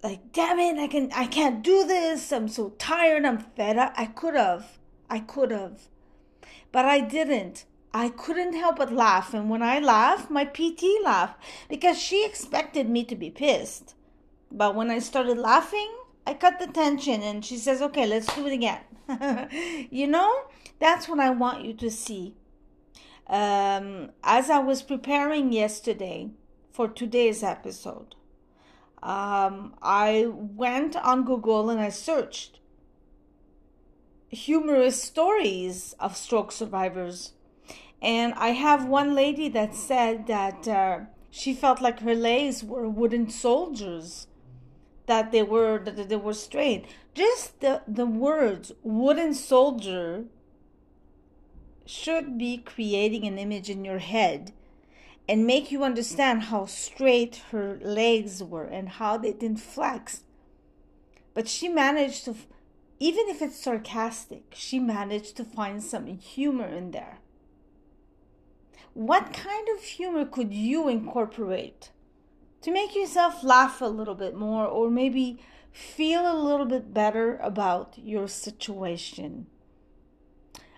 like, 0.04 0.32
damn 0.34 0.60
it, 0.60 0.78
I 0.78 0.88
can 0.88 1.12
I 1.16 1.26
can't 1.26 1.64
do 1.64 1.86
this. 1.86 2.32
I'm 2.32 2.48
so 2.48 2.70
tired. 2.78 3.26
I'm 3.26 3.40
fed 3.40 3.78
up. 3.78 3.94
I 3.98 4.06
could 4.06 4.36
have. 4.36 4.78
I 5.10 5.20
could 5.20 5.52
have. 5.52 5.88
But 6.72 6.86
I 6.86 7.00
didn't. 7.00 7.66
I 7.92 8.10
couldn't 8.10 8.54
help 8.54 8.76
but 8.76 8.94
laugh. 8.94 9.34
And 9.34 9.50
when 9.50 9.64
I 9.64 9.80
laughed, 9.80 10.30
my 10.30 10.46
PT 10.46 10.84
laughed 11.04 11.42
because 11.70 11.98
she 11.98 12.26
expected 12.26 12.88
me 12.88 13.04
to 13.06 13.16
be 13.16 13.32
pissed. 13.32 13.96
But 14.52 14.76
when 14.76 14.92
I 14.92 15.00
started 15.00 15.38
laughing, 15.38 15.92
I 16.26 16.34
cut 16.34 16.60
the 16.60 16.68
tension 16.68 17.22
and 17.22 17.46
she 17.46 17.58
says, 17.58 17.82
okay, 17.82 18.06
let's 18.08 18.34
do 18.34 18.48
it 18.48 18.54
again. 18.54 18.82
you 19.92 20.08
know, 20.08 20.32
that's 20.80 21.08
what 21.08 21.20
I 21.20 21.30
want 21.30 21.64
you 21.64 21.74
to 21.76 21.92
see. 21.92 22.36
Um, 23.28 24.12
as 24.24 24.50
I 24.50 24.60
was 24.60 24.82
preparing 24.82 25.52
yesterday 25.52 26.32
for 26.72 26.88
today's 26.88 27.44
episode, 27.44 28.16
um, 29.02 29.76
I 29.82 30.26
went 30.28 30.96
on 30.96 31.26
Google 31.26 31.70
and 31.70 31.80
I 31.80 31.90
searched 31.90 32.60
humorous 34.30 35.02
stories 35.02 35.94
of 36.00 36.18
stroke 36.18 36.52
survivors 36.52 37.34
and 38.02 38.34
I 38.36 38.50
have 38.50 38.86
one 38.86 39.16
lady 39.16 39.50
that 39.50 39.76
said 39.76 40.28
that 40.28 40.68
uh, 40.68 41.00
she 41.32 41.54
felt 41.54 41.82
like 41.82 42.02
her 42.02 42.16
legs 42.16 42.64
were 42.64 42.88
wooden 42.88 43.30
soldiers, 43.30 44.28
that 45.08 45.32
they 45.32 45.44
were 45.44 45.80
that 45.80 46.10
they 46.10 46.16
were 46.16 46.34
straight. 46.34 46.86
Just 47.14 47.60
the 47.60 47.82
the 47.88 48.06
words 48.06 48.72
"wooden 48.84 49.34
soldier" 49.34 50.26
should 51.86 52.38
be 52.38 52.58
creating 52.58 53.26
an 53.26 53.38
image 53.38 53.70
in 53.70 53.86
your 53.86 54.00
head 54.00 54.52
and 55.28 55.46
make 55.46 55.72
you 55.72 55.84
understand 55.84 56.44
how 56.44 56.66
straight 56.66 57.42
her 57.52 57.80
legs 57.82 58.44
were 58.44 58.66
and 58.66 58.90
how 58.90 59.18
they 59.18 59.32
didn't 59.32 59.60
flex. 59.60 60.24
But 61.34 61.48
she 61.48 61.68
managed 61.68 62.26
to, 62.26 62.36
even 63.00 63.28
if 63.28 63.42
it's 63.42 63.62
sarcastic, 63.62 64.54
she 64.56 64.80
managed 64.80 65.36
to 65.38 65.44
find 65.44 65.84
some 65.84 66.06
humor 66.08 66.68
in 66.68 66.92
there 66.92 67.20
what 68.96 69.34
kind 69.34 69.68
of 69.76 69.84
humor 69.84 70.24
could 70.24 70.54
you 70.54 70.88
incorporate 70.88 71.92
to 72.66 72.72
make 72.72 72.96
yourself 72.96 73.44
laugh 73.44 73.80
a 73.80 73.86
little 73.86 74.16
bit 74.16 74.36
more 74.36 74.66
or 74.66 74.90
maybe 74.90 75.40
feel 75.72 76.22
a 76.22 76.34
little 76.34 76.66
bit 76.66 76.92
better 76.92 77.38
about 77.38 77.94
your 77.96 78.28
situation? 78.28 79.46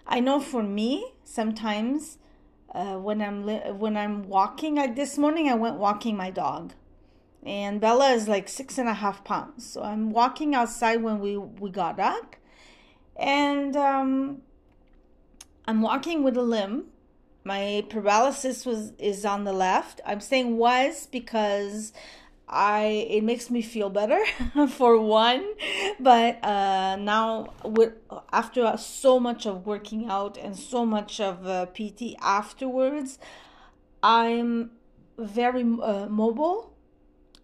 I 0.06 0.20
know 0.20 0.42
for 0.42 0.62
me, 0.62 1.14
sometimes 1.24 2.18
uh, 2.76 2.96
when 2.96 3.22
I'm 3.22 3.46
li- 3.46 3.72
when 3.72 3.96
I'm 3.96 4.24
walking, 4.24 4.76
like 4.76 4.98
this 4.98 5.18
morning, 5.18 5.48
I 5.48 5.56
went 5.56 5.78
walking 5.78 6.18
my 6.18 6.30
dog, 6.30 6.74
and 7.42 7.80
Bella 7.80 8.10
is 8.12 8.28
like 8.28 8.50
six 8.50 8.78
and 8.78 8.90
a 8.90 8.96
half 8.96 9.24
pounds. 9.24 9.66
So 9.66 9.82
I'm 9.82 10.12
walking 10.12 10.54
outside 10.54 11.02
when 11.02 11.22
we 11.22 11.38
we 11.38 11.70
got 11.70 12.02
up, 12.02 12.36
and 13.16 13.78
um, 13.78 14.42
I'm 15.66 15.82
walking 15.82 16.22
with 16.22 16.36
a 16.36 16.42
limp 16.42 16.88
my 17.48 17.86
paralysis 17.90 18.66
was 18.66 18.92
is 19.00 19.24
on 19.24 19.46
the 19.46 19.54
left. 19.54 20.02
I'm 20.06 20.20
saying 20.20 20.58
was 20.58 21.08
because 21.08 21.94
I 22.50 23.08
it 23.10 23.24
makes 23.24 23.50
me 23.50 23.62
feel 23.62 23.90
better 23.90 24.22
for 24.70 25.00
one, 25.00 25.44
but 26.00 26.44
uh, 26.44 26.98
now 26.98 27.54
with 27.64 27.94
after 28.34 28.76
so 28.78 29.20
much 29.20 29.46
of 29.46 29.66
working 29.66 30.10
out 30.10 30.38
and 30.38 30.56
so 30.58 30.86
much 30.86 31.22
of 31.22 31.48
uh, 31.48 31.66
PT 31.68 32.16
afterwards, 32.22 33.18
I'm 34.04 34.72
very 35.18 35.64
uh, 35.64 36.08
mobile, 36.08 36.74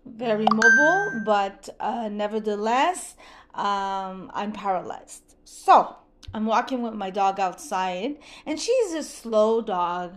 very 0.05 0.47
mobile, 0.51 1.21
but 1.25 1.69
uh, 1.79 2.09
nevertheless, 2.09 3.15
um, 3.53 4.29
I'm 4.33 4.51
paralyzed. 4.51 5.23
So 5.45 5.95
I'm 6.33 6.45
walking 6.45 6.81
with 6.81 6.93
my 6.93 7.09
dog 7.09 7.39
outside, 7.39 8.17
and 8.45 8.59
she's 8.59 8.93
a 8.93 9.03
slow 9.03 9.61
dog. 9.61 10.15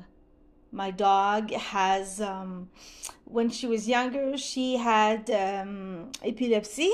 My 0.72 0.90
dog 0.90 1.52
has, 1.52 2.20
um, 2.20 2.70
when 3.25 3.50
she 3.50 3.66
was 3.66 3.88
younger, 3.88 4.36
she 4.36 4.76
had 4.76 5.30
um, 5.30 6.12
epilepsy 6.22 6.92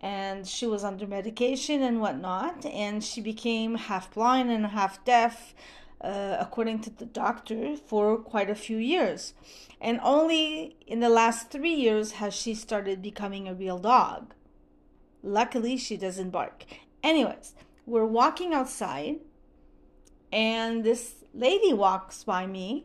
and 0.00 0.46
she 0.46 0.66
was 0.66 0.84
under 0.84 1.06
medication 1.06 1.82
and 1.82 2.00
whatnot, 2.00 2.64
and 2.66 3.02
she 3.02 3.20
became 3.20 3.74
half 3.74 4.14
blind 4.14 4.50
and 4.50 4.66
half 4.66 5.04
deaf, 5.04 5.54
uh, 6.00 6.36
according 6.38 6.80
to 6.80 6.90
the 6.90 7.04
doctor, 7.04 7.76
for 7.76 8.16
quite 8.16 8.48
a 8.48 8.54
few 8.54 8.76
years. 8.76 9.34
And 9.80 9.98
only 10.02 10.76
in 10.86 11.00
the 11.00 11.08
last 11.08 11.50
three 11.50 11.74
years 11.74 12.12
has 12.12 12.32
she 12.32 12.54
started 12.54 13.02
becoming 13.02 13.48
a 13.48 13.54
real 13.54 13.78
dog. 13.78 14.34
Luckily, 15.22 15.76
she 15.76 15.96
doesn't 15.96 16.30
bark. 16.30 16.64
Anyways, 17.02 17.54
we're 17.88 18.04
walking 18.04 18.52
outside 18.52 19.16
and 20.30 20.84
this 20.84 21.24
lady 21.32 21.72
walks 21.72 22.22
by 22.22 22.46
me 22.46 22.84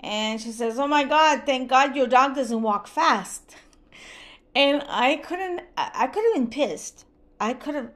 and 0.00 0.40
she 0.40 0.52
says, 0.52 0.78
Oh 0.78 0.86
my 0.86 1.04
God, 1.04 1.42
thank 1.44 1.68
God 1.68 1.96
your 1.96 2.06
dog 2.06 2.36
doesn't 2.36 2.62
walk 2.62 2.86
fast. 2.86 3.56
And 4.54 4.82
I 4.88 5.16
couldn't, 5.16 5.60
I 5.76 6.06
could 6.06 6.24
have 6.24 6.32
been 6.32 6.48
pissed. 6.48 7.04
I 7.38 7.52
could 7.52 7.74
have, 7.74 7.90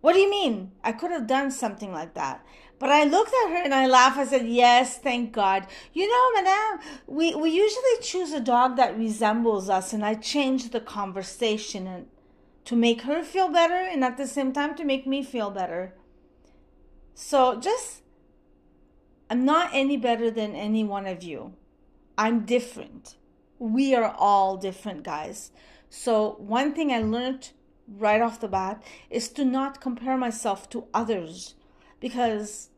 what 0.00 0.14
do 0.14 0.18
you 0.18 0.28
mean? 0.28 0.72
I 0.82 0.90
could 0.90 1.12
have 1.12 1.28
done 1.28 1.52
something 1.52 1.92
like 1.92 2.14
that. 2.14 2.44
But 2.80 2.90
I 2.90 3.04
looked 3.04 3.32
at 3.44 3.50
her 3.50 3.62
and 3.62 3.72
I 3.72 3.86
laughed. 3.86 4.18
I 4.18 4.26
said, 4.26 4.48
Yes, 4.48 4.98
thank 4.98 5.30
God. 5.30 5.68
You 5.92 6.08
know, 6.08 6.42
madame, 6.42 6.80
we, 7.06 7.36
we 7.36 7.50
usually 7.50 8.02
choose 8.02 8.32
a 8.32 8.40
dog 8.40 8.76
that 8.76 8.98
resembles 8.98 9.70
us. 9.70 9.92
And 9.92 10.04
I 10.04 10.14
changed 10.14 10.72
the 10.72 10.80
conversation 10.80 11.86
and 11.86 12.08
to 12.64 12.76
make 12.76 13.02
her 13.02 13.22
feel 13.22 13.48
better 13.48 13.74
and 13.74 14.02
at 14.04 14.16
the 14.16 14.26
same 14.26 14.52
time 14.52 14.74
to 14.76 14.84
make 14.84 15.06
me 15.06 15.22
feel 15.22 15.50
better. 15.50 15.94
So 17.14 17.60
just, 17.60 18.02
I'm 19.30 19.44
not 19.44 19.70
any 19.72 19.96
better 19.96 20.30
than 20.30 20.54
any 20.54 20.84
one 20.84 21.06
of 21.06 21.22
you. 21.22 21.54
I'm 22.16 22.44
different. 22.44 23.16
We 23.58 23.94
are 23.94 24.14
all 24.16 24.56
different, 24.56 25.04
guys. 25.04 25.50
So, 25.90 26.36
one 26.38 26.74
thing 26.74 26.90
I 26.92 27.02
learned 27.02 27.50
right 27.86 28.20
off 28.20 28.40
the 28.40 28.48
bat 28.48 28.82
is 29.10 29.28
to 29.30 29.44
not 29.44 29.80
compare 29.80 30.16
myself 30.16 30.68
to 30.70 30.86
others 30.92 31.54
because 32.00 32.70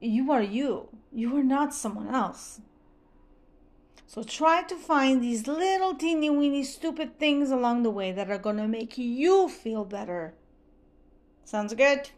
you 0.00 0.30
are 0.30 0.42
you. 0.42 0.88
You 1.12 1.36
are 1.36 1.42
not 1.42 1.74
someone 1.74 2.14
else. 2.14 2.60
So 4.14 4.22
try 4.22 4.62
to 4.62 4.76
find 4.76 5.20
these 5.20 5.48
little 5.48 5.92
teeny 5.92 6.30
weeny 6.30 6.62
stupid 6.62 7.18
things 7.18 7.50
along 7.50 7.82
the 7.82 7.90
way 7.90 8.12
that 8.12 8.30
are 8.30 8.38
going 8.38 8.58
to 8.58 8.68
make 8.68 8.96
you 8.96 9.48
feel 9.48 9.84
better. 9.84 10.34
Sounds 11.44 11.74
good? 11.74 12.10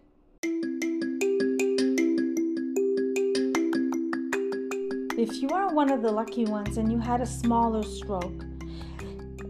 If 5.19 5.41
you 5.41 5.49
are 5.49 5.73
one 5.73 5.91
of 5.91 6.03
the 6.03 6.13
lucky 6.13 6.45
ones 6.45 6.77
and 6.77 6.93
you 6.93 6.99
had 6.99 7.23
a 7.23 7.27
smaller 7.27 7.83
stroke, 7.83 8.45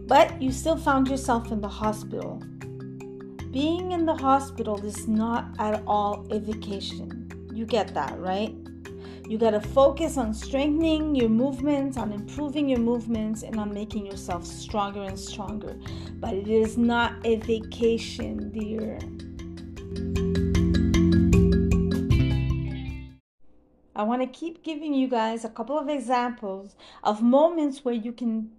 but 0.07 0.41
you 0.41 0.53
still 0.53 0.77
found 0.77 1.09
yourself 1.09 1.51
in 1.51 1.59
the 1.59 1.67
hospital, 1.67 2.41
being 3.51 3.91
in 3.91 4.05
the 4.05 4.15
hospital 4.15 4.81
is 4.85 5.05
not 5.05 5.53
at 5.59 5.83
all 5.85 6.25
a 6.31 6.39
vacation. 6.39 7.29
You 7.53 7.65
get 7.65 7.93
that, 7.93 8.17
right? 8.17 8.55
You 9.27 9.37
got 9.37 9.49
to 9.49 9.59
focus 9.59 10.17
on 10.17 10.33
strengthening 10.33 11.13
your 11.13 11.27
movements, 11.27 11.97
on 11.97 12.13
improving 12.13 12.69
your 12.69 12.79
movements, 12.79 13.43
and 13.43 13.59
on 13.59 13.73
making 13.73 14.05
yourself 14.05 14.45
stronger 14.45 15.01
and 15.01 15.19
stronger. 15.19 15.75
But 16.13 16.33
it 16.33 16.47
is 16.47 16.77
not 16.77 17.13
a 17.25 17.35
vacation, 17.35 18.51
dear. 18.51 18.97
I 23.97 24.03
want 24.03 24.21
to 24.21 24.27
keep 24.27 24.63
giving 24.63 24.93
you 24.93 25.09
guys 25.09 25.43
a 25.43 25.49
couple 25.49 25.77
of 25.77 25.89
examples 25.89 26.77
of 27.03 27.21
moments 27.21 27.83
where 27.83 27.95
you 27.95 28.13
can 28.13 28.51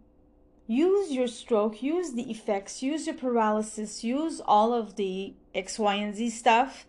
use 0.66 1.10
your 1.12 1.28
stroke, 1.28 1.82
use 1.82 2.12
the 2.12 2.30
effects, 2.30 2.82
use 2.82 3.06
your 3.06 3.16
paralysis, 3.16 4.04
use 4.04 4.42
all 4.44 4.74
of 4.74 4.96
the 4.96 5.32
X, 5.54 5.78
Y, 5.78 5.94
and 5.94 6.14
Z 6.14 6.28
stuff 6.28 6.86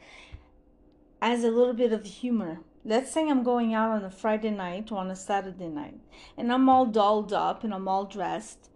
as 1.21 1.45
a 1.45 1.49
little 1.49 1.73
bit 1.73 1.93
of 1.93 2.03
humor 2.03 2.59
let's 2.89 3.11
say 3.11 3.29
I'm 3.29 3.43
going 3.43 3.75
out 3.75 3.91
on 3.91 4.03
a 4.03 4.09
Friday 4.09 4.49
night 4.49 4.91
or 4.91 4.97
on 4.97 5.11
a 5.11 5.15
Saturday 5.15 5.67
night 5.67 5.99
and 6.35 6.51
I'm 6.51 6.67
all 6.67 6.87
dolled 6.87 7.31
up 7.31 7.63
and 7.63 7.71
I'm 7.71 7.87
all 7.87 8.05
dressed 8.05 8.71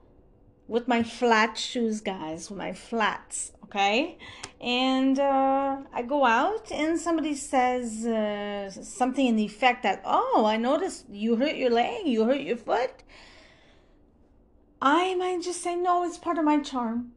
with 0.67 0.88
my 0.88 1.01
flat 1.01 1.58
shoes, 1.58 2.00
guys, 2.00 2.50
with 2.50 2.60
my 2.60 2.74
flats, 2.74 3.53
okay? 3.63 4.20
And 4.62 5.17
uh, 5.17 5.77
I 5.91 6.03
go 6.03 6.25
out 6.25 6.72
and 6.72 7.00
somebody 7.00 7.34
says 7.34 8.05
uh, 8.05 8.70
something 8.70 9.25
in 9.25 9.36
the 9.36 9.46
effect 9.46 9.82
that, 9.82 10.03
oh, 10.05 10.46
I 10.48 10.58
noticed 10.58 11.10
you 11.10 11.36
hurt 11.36 11.55
your 11.55 11.72
leg, 11.72 12.05
you 12.05 12.25
hurt 12.25 12.41
your 12.41 12.58
foot. 12.58 13.03
I 14.79 15.15
might 15.15 15.41
just 15.41 15.63
say, 15.63 15.75
no, 15.75 16.03
it's 16.03 16.20
part 16.20 16.38
of 16.38 16.46
my 16.46 16.60
charm. 16.60 17.13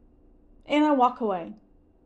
And 0.65 0.83
I 0.83 0.91
walk 0.91 1.21
away. 1.21 1.53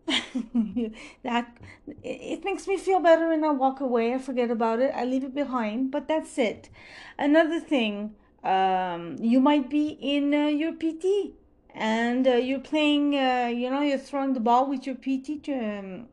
that 1.24 1.58
it 2.03 2.43
makes 2.43 2.67
me 2.67 2.77
feel 2.77 3.00
better 3.00 3.31
and 3.31 3.46
I 3.46 3.51
walk 3.51 3.79
away. 3.79 4.13
I 4.13 4.17
forget 4.17 4.51
about 4.51 4.79
it. 4.79 4.91
I 4.96 5.05
leave 5.05 5.24
it 5.24 5.36
behind, 5.36 5.91
but 5.91 6.08
that's 6.08 6.38
it. 6.38 6.70
Another 7.17 7.60
thing, 7.60 8.15
um, 8.43 9.17
you 9.20 9.39
might 9.39 9.70
be 9.70 9.98
in 10.01 10.34
uh, 10.34 10.48
your 10.48 10.74
PT 10.74 11.34
and 11.74 12.27
uh, 12.27 12.31
you're 12.31 12.60
playing, 12.60 13.15
uh, 13.15 13.51
you 13.53 13.70
know, 13.70 13.81
you're 13.81 13.98
throwing 13.98 14.34
the 14.34 14.39
ball 14.39 14.67
with 14.67 14.86
your 14.86 14.96
PT 14.96 15.43
to, 15.43 15.53
um, 15.53 16.08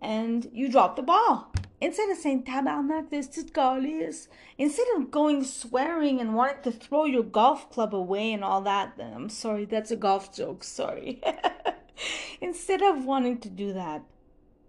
and 0.00 0.48
you 0.52 0.70
drop 0.70 0.96
the 0.96 1.02
ball. 1.02 1.52
Instead 1.80 2.10
of 2.10 2.18
saying 2.18 2.42
tabarnak, 2.42 3.08
this 3.10 3.38
is 3.38 4.28
instead 4.58 4.86
of 4.96 5.10
going 5.12 5.44
swearing 5.44 6.20
and 6.20 6.34
wanting 6.34 6.62
to 6.64 6.72
throw 6.72 7.04
your 7.04 7.22
golf 7.22 7.70
club 7.70 7.94
away 7.94 8.32
and 8.32 8.42
all 8.42 8.60
that, 8.62 8.94
I'm 8.98 9.28
sorry, 9.28 9.64
that's 9.64 9.92
a 9.92 9.96
golf 9.96 10.34
joke, 10.34 10.64
sorry. 10.64 11.22
instead 12.40 12.82
of 12.82 13.04
wanting 13.04 13.38
to 13.38 13.48
do 13.48 13.72
that, 13.72 14.02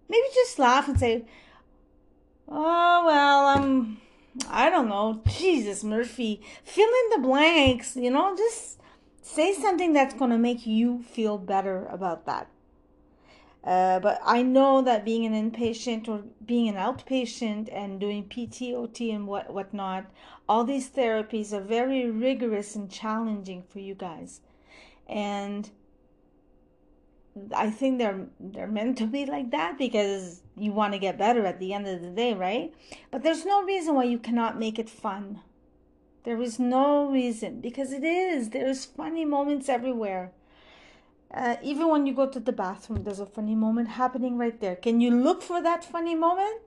maybe 0.07 0.27
just 0.33 0.59
laugh 0.59 0.87
and 0.87 0.99
say, 0.99 1.25
oh, 2.47 3.03
well, 3.05 3.47
um, 3.47 4.01
I 4.49 4.69
don't 4.69 4.89
know, 4.89 5.21
Jesus, 5.27 5.83
Murphy, 5.83 6.41
fill 6.63 6.89
in 6.89 7.21
the 7.21 7.27
blanks, 7.27 7.95
you 7.95 8.11
know, 8.11 8.35
just 8.35 8.79
say 9.21 9.53
something 9.53 9.93
that's 9.93 10.13
to 10.13 10.37
make 10.37 10.65
you 10.65 11.03
feel 11.03 11.37
better 11.37 11.85
about 11.85 12.25
that. 12.25 12.49
Uh, 13.63 13.99
but 13.99 14.19
I 14.25 14.41
know 14.41 14.81
that 14.81 15.03
being 15.03 15.25
an 15.25 15.51
inpatient 15.51 16.07
or 16.07 16.23
being 16.45 16.69
an 16.69 16.75
outpatient 16.75 17.69
and 17.71 17.99
doing 17.99 18.23
PT, 18.29 18.73
OT, 18.73 19.11
and 19.11 19.27
what 19.27 19.51
whatnot, 19.53 20.05
all 20.47 20.63
these 20.63 20.89
therapies 20.89 21.51
are 21.51 21.61
very 21.61 22.09
rigorous 22.09 22.75
and 22.75 22.89
challenging 22.89 23.61
for 23.61 23.79
you 23.79 23.95
guys, 23.95 24.39
and 25.07 25.69
I 27.55 27.69
think 27.69 27.97
they're 27.97 28.27
they're 28.39 28.67
meant 28.67 28.97
to 28.99 29.07
be 29.07 29.25
like 29.25 29.51
that 29.51 29.77
because 29.77 30.41
you 30.57 30.71
want 30.71 30.93
to 30.93 30.99
get 30.99 31.17
better 31.17 31.45
at 31.45 31.59
the 31.59 31.73
end 31.73 31.87
of 31.87 32.01
the 32.01 32.09
day, 32.09 32.33
right? 32.33 32.73
But 33.11 33.23
there's 33.23 33.45
no 33.45 33.63
reason 33.63 33.95
why 33.95 34.05
you 34.05 34.19
cannot 34.19 34.59
make 34.59 34.79
it 34.79 34.89
fun. 34.89 35.41
There 36.23 36.41
is 36.41 36.59
no 36.59 37.09
reason 37.09 37.61
because 37.61 37.91
it 37.91 38.03
is. 38.03 38.49
There's 38.49 38.85
funny 38.85 39.25
moments 39.25 39.69
everywhere. 39.69 40.31
Uh, 41.33 41.57
even 41.61 41.87
when 41.89 42.05
you 42.05 42.13
go 42.13 42.27
to 42.27 42.39
the 42.39 42.51
bathroom, 42.51 43.03
there's 43.03 43.19
a 43.19 43.25
funny 43.25 43.55
moment 43.55 43.89
happening 43.89 44.37
right 44.37 44.59
there. 44.59 44.75
Can 44.75 44.99
you 44.99 45.11
look 45.11 45.41
for 45.41 45.61
that 45.61 45.85
funny 45.85 46.15
moment? 46.15 46.61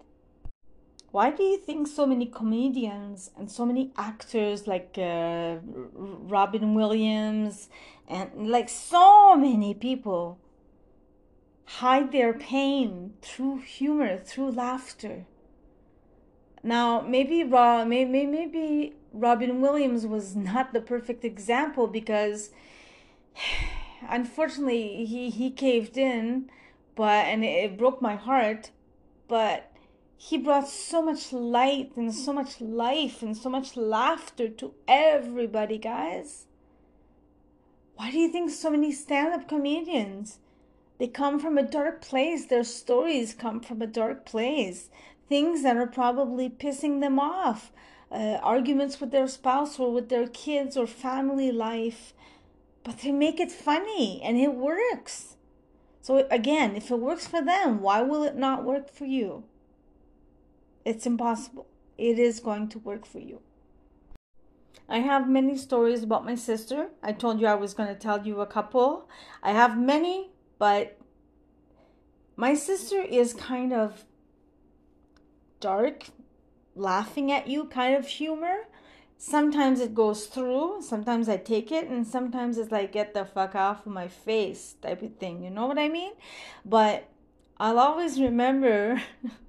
Why 1.10 1.30
do 1.30 1.42
you 1.42 1.58
think 1.58 1.88
so 1.88 2.06
many 2.06 2.24
comedians 2.24 3.30
and 3.36 3.50
so 3.50 3.66
many 3.66 3.92
actors 3.98 4.66
like 4.66 4.96
uh, 4.96 5.56
Robin 5.94 6.74
Williams 6.74 7.68
and 8.08 8.48
like 8.48 8.70
so 8.70 9.36
many 9.36 9.74
people 9.74 10.38
hide 11.78 12.12
their 12.12 12.34
pain 12.34 13.14
through 13.22 13.58
humor, 13.58 14.16
through 14.18 14.50
laughter? 14.50 15.26
Now, 16.62 17.00
maybe 17.00 17.42
maybe 17.42 18.26
maybe 18.26 18.94
Robin 19.12 19.60
Williams 19.60 20.06
was 20.06 20.36
not 20.36 20.72
the 20.72 20.80
perfect 20.80 21.24
example 21.24 21.86
because 21.86 22.50
unfortunately 24.08 25.04
he 25.04 25.30
he 25.30 25.50
caved 25.50 25.96
in 25.96 26.50
but 26.94 27.26
and 27.26 27.44
it, 27.44 27.76
broke 27.78 28.02
my 28.02 28.16
heart 28.16 28.70
but 29.28 29.72
he 30.16 30.38
brought 30.38 30.68
so 30.68 31.02
much 31.02 31.32
light 31.32 31.92
and 31.96 32.14
so 32.14 32.32
much 32.32 32.60
life 32.60 33.22
and 33.22 33.36
so 33.36 33.48
much 33.48 33.76
laughter 33.76 34.48
to 34.48 34.74
everybody 34.86 35.78
guys 35.78 36.46
why 37.96 38.10
do 38.10 38.18
you 38.18 38.28
think 38.28 38.50
so 38.50 38.70
many 38.70 38.92
stand-up 38.92 39.48
comedians 39.48 40.38
they 41.02 41.08
come 41.08 41.40
from 41.40 41.58
a 41.58 41.62
dark 41.62 42.00
place 42.00 42.46
their 42.46 42.62
stories 42.62 43.34
come 43.34 43.58
from 43.60 43.82
a 43.82 43.86
dark 43.88 44.24
place 44.24 44.88
things 45.28 45.64
that 45.64 45.76
are 45.76 45.86
probably 45.86 46.48
pissing 46.48 47.00
them 47.00 47.18
off 47.18 47.72
uh, 48.12 48.38
arguments 48.42 49.00
with 49.00 49.10
their 49.10 49.26
spouse 49.26 49.78
or 49.80 49.92
with 49.92 50.08
their 50.10 50.28
kids 50.28 50.76
or 50.76 50.86
family 50.86 51.50
life 51.50 52.12
but 52.84 52.98
they 52.98 53.12
make 53.12 53.38
it 53.38 53.52
funny 53.52 54.20
and 54.22 54.36
it 54.36 54.54
works. 54.54 55.36
So, 56.00 56.26
again, 56.30 56.74
if 56.74 56.90
it 56.90 56.98
works 56.98 57.26
for 57.26 57.42
them, 57.42 57.80
why 57.80 58.02
will 58.02 58.24
it 58.24 58.36
not 58.36 58.64
work 58.64 58.90
for 58.90 59.04
you? 59.04 59.44
It's 60.84 61.06
impossible. 61.06 61.66
It 61.96 62.18
is 62.18 62.40
going 62.40 62.68
to 62.70 62.80
work 62.80 63.06
for 63.06 63.20
you. 63.20 63.40
I 64.88 64.98
have 64.98 65.28
many 65.28 65.56
stories 65.56 66.02
about 66.02 66.24
my 66.24 66.34
sister. 66.34 66.88
I 67.02 67.12
told 67.12 67.40
you 67.40 67.46
I 67.46 67.54
was 67.54 67.72
going 67.72 67.88
to 67.88 67.94
tell 67.94 68.26
you 68.26 68.40
a 68.40 68.46
couple. 68.46 69.08
I 69.42 69.52
have 69.52 69.78
many, 69.78 70.31
but 70.62 70.96
my 72.36 72.54
sister 72.54 73.00
is 73.00 73.34
kind 73.34 73.72
of 73.72 74.04
dark, 75.58 76.04
laughing 76.76 77.32
at 77.32 77.48
you 77.48 77.64
kind 77.64 77.96
of 77.96 78.06
humor 78.06 78.58
sometimes 79.22 79.78
it 79.78 79.94
goes 79.94 80.26
through, 80.26 80.82
sometimes 80.82 81.28
I 81.28 81.36
take 81.36 81.70
it, 81.70 81.88
and 81.88 82.04
sometimes 82.04 82.58
it's 82.58 82.72
like, 82.72 82.90
get 82.90 83.14
the 83.14 83.24
fuck 83.24 83.54
off 83.54 83.86
of 83.86 83.92
my 83.92 84.08
face 84.08 84.74
type 84.82 85.00
of 85.00 85.14
thing. 85.16 85.44
You 85.44 85.50
know 85.50 85.66
what 85.66 85.78
I 85.78 85.88
mean? 85.88 86.12
But 86.64 87.08
I'll 87.56 87.78
always 87.78 88.20
remember 88.20 89.00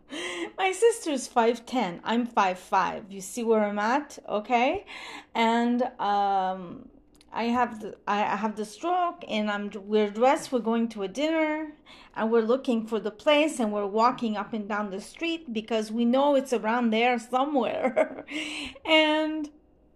my 0.59 0.71
sister's 0.71 1.27
5'10, 1.27 2.01
I'm 2.03 2.27
5'5. 2.27 3.11
You 3.11 3.19
see 3.19 3.43
where 3.43 3.63
I'm 3.65 3.79
at? 3.79 4.19
Okay. 4.29 4.85
And, 5.33 5.81
um, 5.99 6.89
I 7.33 7.45
have 7.45 7.81
the 7.81 7.97
I 8.07 8.35
have 8.35 8.55
the 8.55 8.65
stroke 8.65 9.23
and 9.27 9.49
I'm 9.49 9.71
we're 9.85 10.09
dressed 10.09 10.51
we're 10.51 10.59
going 10.59 10.87
to 10.89 11.03
a 11.03 11.07
dinner 11.07 11.73
and 12.15 12.31
we're 12.31 12.41
looking 12.41 12.85
for 12.85 12.99
the 12.99 13.11
place 13.11 13.59
and 13.59 13.73
we're 13.73 13.87
walking 13.87 14.37
up 14.37 14.53
and 14.53 14.69
down 14.69 14.91
the 14.91 15.01
street 15.01 15.51
because 15.51 15.91
we 15.91 16.05
know 16.05 16.35
it's 16.35 16.53
around 16.53 16.91
there 16.91 17.17
somewhere. 17.17 18.25
And 18.85 19.49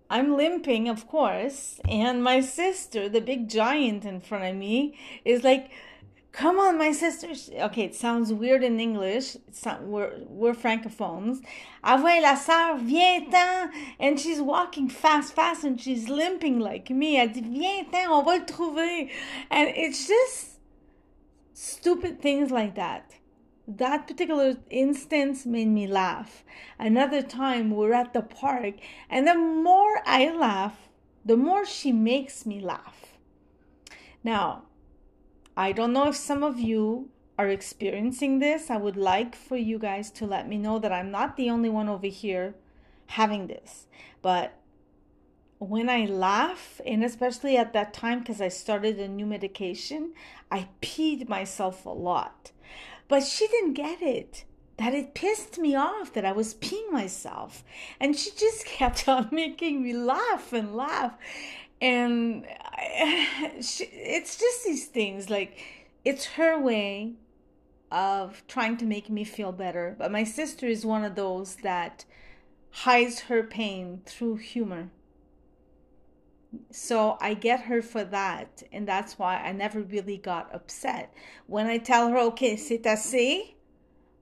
I'm 0.09 0.37
limping, 0.37 0.87
of 0.87 1.07
course, 1.07 1.81
and 1.87 2.23
my 2.23 2.39
sister, 2.39 3.09
the 3.09 3.19
big 3.19 3.49
giant 3.49 4.05
in 4.05 4.21
front 4.21 4.45
of 4.45 4.55
me, 4.55 4.97
is 5.25 5.43
like, 5.43 5.69
"Come 6.37 6.59
on, 6.59 6.77
my 6.77 6.91
sister." 6.91 7.29
Okay, 7.67 7.85
it 7.89 7.95
sounds 7.95 8.31
weird 8.31 8.63
in 8.63 8.79
English. 8.79 9.37
We're 9.93 10.11
we're 10.41 10.53
francophones. 10.53 11.37
Ah 11.83 11.95
la 12.25 12.35
sœur, 12.35 12.79
viens-t'en, 12.79 13.71
and 13.99 14.19
she's 14.19 14.41
walking 14.53 14.87
fast, 14.87 15.33
fast, 15.33 15.63
and 15.63 15.81
she's 15.81 16.09
limping 16.09 16.59
like 16.59 16.89
me. 16.89 17.17
Elle 17.17 17.29
dit, 17.29 17.47
viens-t'en, 17.57 18.07
on 18.07 18.23
va 18.23 18.37
le 18.37 18.45
trouver, 18.45 19.09
and 19.49 19.65
it's 19.83 20.07
just 20.07 20.59
stupid 21.53 22.21
things 22.21 22.51
like 22.51 22.75
that 22.75 23.17
that 23.67 24.07
particular 24.07 24.55
instance 24.69 25.45
made 25.45 25.67
me 25.67 25.85
laugh. 25.87 26.45
Another 26.79 27.21
time 27.21 27.71
we're 27.71 27.93
at 27.93 28.13
the 28.13 28.21
park, 28.21 28.75
and 29.09 29.27
the 29.27 29.35
more 29.35 30.01
I 30.05 30.31
laugh, 30.33 30.89
the 31.25 31.35
more 31.35 31.65
she 31.65 31.91
makes 31.91 32.45
me 32.45 32.61
laugh. 32.61 33.17
Now, 34.23 34.63
I 35.57 35.71
don't 35.71 35.91
know 35.91 36.07
if 36.07 36.15
some 36.15 36.43
of 36.43 36.59
you 36.59 37.09
are 37.39 37.49
experiencing 37.49 38.37
this. 38.37 38.69
I 38.69 38.77
would 38.77 38.95
like 38.95 39.35
for 39.35 39.57
you 39.57 39.79
guys 39.79 40.11
to 40.11 40.27
let 40.27 40.47
me 40.47 40.59
know 40.59 40.77
that 40.77 40.91
I'm 40.91 41.09
not 41.09 41.35
the 41.35 41.49
only 41.49 41.67
one 41.67 41.89
over 41.89 42.05
here 42.05 42.53
having 43.07 43.47
this. 43.47 43.87
But 44.21 44.53
when 45.57 45.89
I 45.89 46.05
laugh, 46.05 46.79
and 46.85 47.03
especially 47.03 47.57
at 47.57 47.73
that 47.73 47.91
time 47.91 48.19
because 48.19 48.39
I 48.39 48.49
started 48.49 48.99
a 48.99 49.07
new 49.07 49.25
medication, 49.25 50.13
I 50.51 50.69
peed 50.79 51.27
myself 51.27 51.87
a 51.87 51.89
lot. 51.89 52.51
But 53.07 53.23
she 53.23 53.47
didn't 53.47 53.73
get 53.73 53.99
it. 53.99 54.43
That 54.77 54.93
it 54.93 55.15
pissed 55.15 55.57
me 55.57 55.73
off 55.73 56.13
that 56.13 56.23
I 56.23 56.33
was 56.33 56.53
peeing 56.53 56.91
myself. 56.91 57.63
And 57.99 58.15
she 58.15 58.29
just 58.37 58.63
kept 58.67 59.07
on 59.07 59.29
making 59.31 59.81
me 59.81 59.93
laugh 59.93 60.53
and 60.53 60.75
laugh. 60.75 61.17
And 61.81 62.45
I, 62.61 63.53
she, 63.61 63.85
it's 63.85 64.37
just 64.37 64.65
these 64.65 64.85
things 64.85 65.29
like 65.29 65.59
it's 66.03 66.25
her 66.25 66.59
way 66.59 67.13
of 67.91 68.43
trying 68.47 68.77
to 68.77 68.85
make 68.85 69.09
me 69.09 69.23
feel 69.23 69.51
better. 69.51 69.95
But 69.97 70.11
my 70.11 70.23
sister 70.23 70.65
is 70.65 70.85
one 70.85 71.03
of 71.03 71.15
those 71.15 71.57
that 71.57 72.05
hides 72.71 73.21
her 73.21 73.43
pain 73.43 74.01
through 74.05 74.37
humor. 74.37 74.89
So 76.71 77.17
I 77.19 77.33
get 77.33 77.61
her 77.61 77.81
for 77.81 78.03
that, 78.05 78.63
and 78.71 78.87
that's 78.87 79.19
why 79.19 79.37
I 79.37 79.51
never 79.51 79.81
really 79.81 80.17
got 80.17 80.53
upset. 80.53 81.13
When 81.45 81.67
I 81.67 81.77
tell 81.77 82.09
her, 82.09 82.17
OK, 82.17 82.55
c'est 82.55 82.85
assez, 82.85 83.55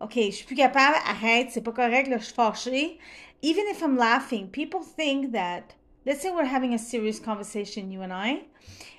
OK, 0.02 0.32
je 0.32 0.38
suis 0.38 0.46
plus 0.46 0.56
capable, 0.56 0.98
arrête, 1.06 1.52
c'est 1.52 1.64
pas 1.64 1.72
correct, 1.72 2.10
là, 2.10 2.18
je 2.18 2.26
suis 2.26 2.34
fâchée. 2.34 2.98
Even 3.42 3.68
if 3.68 3.82
I'm 3.82 3.96
laughing, 3.96 4.48
people 4.50 4.82
think 4.82 5.32
that, 5.34 5.76
let's 6.06 6.22
say 6.22 6.32
we're 6.32 6.46
having 6.46 6.74
a 6.74 6.80
serious 6.80 7.20
conversation, 7.20 7.92
you 7.92 8.02
and 8.02 8.14
I, 8.14 8.44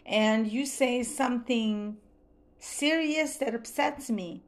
and 0.05 0.51
you 0.51 0.67
say 0.67 1.03
something 1.03 1.97
serious 2.59 3.37
that 3.37 3.55
upsets 3.55 4.11
me. 4.11 4.43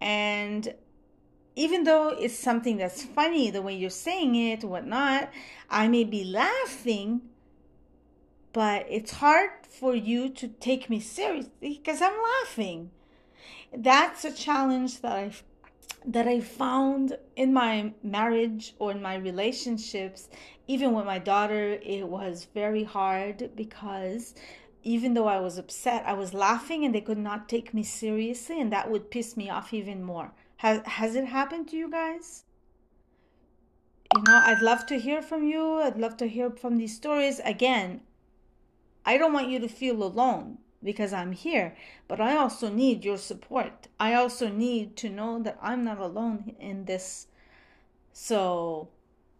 And 0.00 0.74
even 1.56 1.84
though 1.84 2.08
it's 2.08 2.38
something 2.38 2.76
that's 2.76 3.02
funny, 3.02 3.50
the 3.50 3.62
way 3.62 3.74
you're 3.74 3.90
saying 3.90 4.34
it, 4.34 4.64
whatnot, 4.64 5.30
I 5.70 5.88
may 5.88 6.04
be 6.04 6.24
laughing, 6.24 7.22
but 8.52 8.86
it's 8.90 9.12
hard 9.12 9.50
for 9.68 9.94
you 9.94 10.28
to 10.30 10.48
take 10.48 10.90
me 10.90 11.00
seriously 11.00 11.50
because 11.60 12.02
I'm 12.02 12.16
laughing. 12.42 12.90
That's 13.72 14.24
a 14.24 14.32
challenge 14.32 15.00
that 15.00 15.12
I 15.12 15.32
that 16.06 16.28
I 16.28 16.40
found 16.40 17.16
in 17.34 17.52
my 17.52 17.92
marriage 18.02 18.74
or 18.78 18.90
in 18.90 19.00
my 19.00 19.16
relationships, 19.16 20.28
even 20.66 20.92
with 20.92 21.04
my 21.04 21.18
daughter, 21.18 21.78
it 21.82 22.08
was 22.08 22.46
very 22.54 22.84
hard 22.84 23.50
because 23.54 24.34
even 24.82 25.14
though 25.14 25.28
I 25.28 25.40
was 25.40 25.58
upset, 25.58 26.04
I 26.06 26.12
was 26.12 26.34
laughing 26.34 26.84
and 26.84 26.94
they 26.94 27.00
could 27.00 27.18
not 27.18 27.48
take 27.48 27.72
me 27.74 27.82
seriously, 27.82 28.60
and 28.60 28.72
that 28.72 28.90
would 28.90 29.10
piss 29.10 29.36
me 29.36 29.48
off 29.48 29.72
even 29.72 30.02
more. 30.02 30.32
Has, 30.58 30.82
has 30.86 31.14
it 31.14 31.26
happened 31.26 31.68
to 31.68 31.76
you 31.76 31.90
guys? 31.90 32.44
You 34.14 34.22
know, 34.22 34.40
I'd 34.44 34.62
love 34.62 34.86
to 34.86 34.98
hear 34.98 35.22
from 35.22 35.44
you. 35.44 35.80
I'd 35.80 35.98
love 35.98 36.16
to 36.18 36.28
hear 36.28 36.50
from 36.50 36.76
these 36.76 36.94
stories. 36.94 37.40
Again, 37.44 38.02
I 39.04 39.18
don't 39.18 39.32
want 39.32 39.48
you 39.48 39.58
to 39.58 39.68
feel 39.68 40.02
alone 40.02 40.58
because 40.82 41.12
I'm 41.12 41.32
here, 41.32 41.76
but 42.06 42.20
I 42.20 42.36
also 42.36 42.70
need 42.70 43.04
your 43.04 43.18
support. 43.18 43.88
I 43.98 44.14
also 44.14 44.48
need 44.48 44.96
to 44.98 45.08
know 45.08 45.42
that 45.42 45.58
I'm 45.60 45.84
not 45.84 45.98
alone 45.98 46.54
in 46.60 46.84
this. 46.84 47.26
So, 48.12 48.88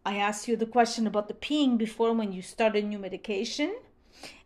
I 0.05 0.17
asked 0.17 0.49
you 0.49 0.57
the 0.57 0.67
question 0.67 1.07
about 1.07 1.29
the 1.29 1.35
peeing 1.35 1.79
before 1.79 2.13
when 2.13 2.33
you 2.33 2.43
start 2.43 2.77
a 2.77 2.83
new 2.83 2.99
medication, 2.99 3.75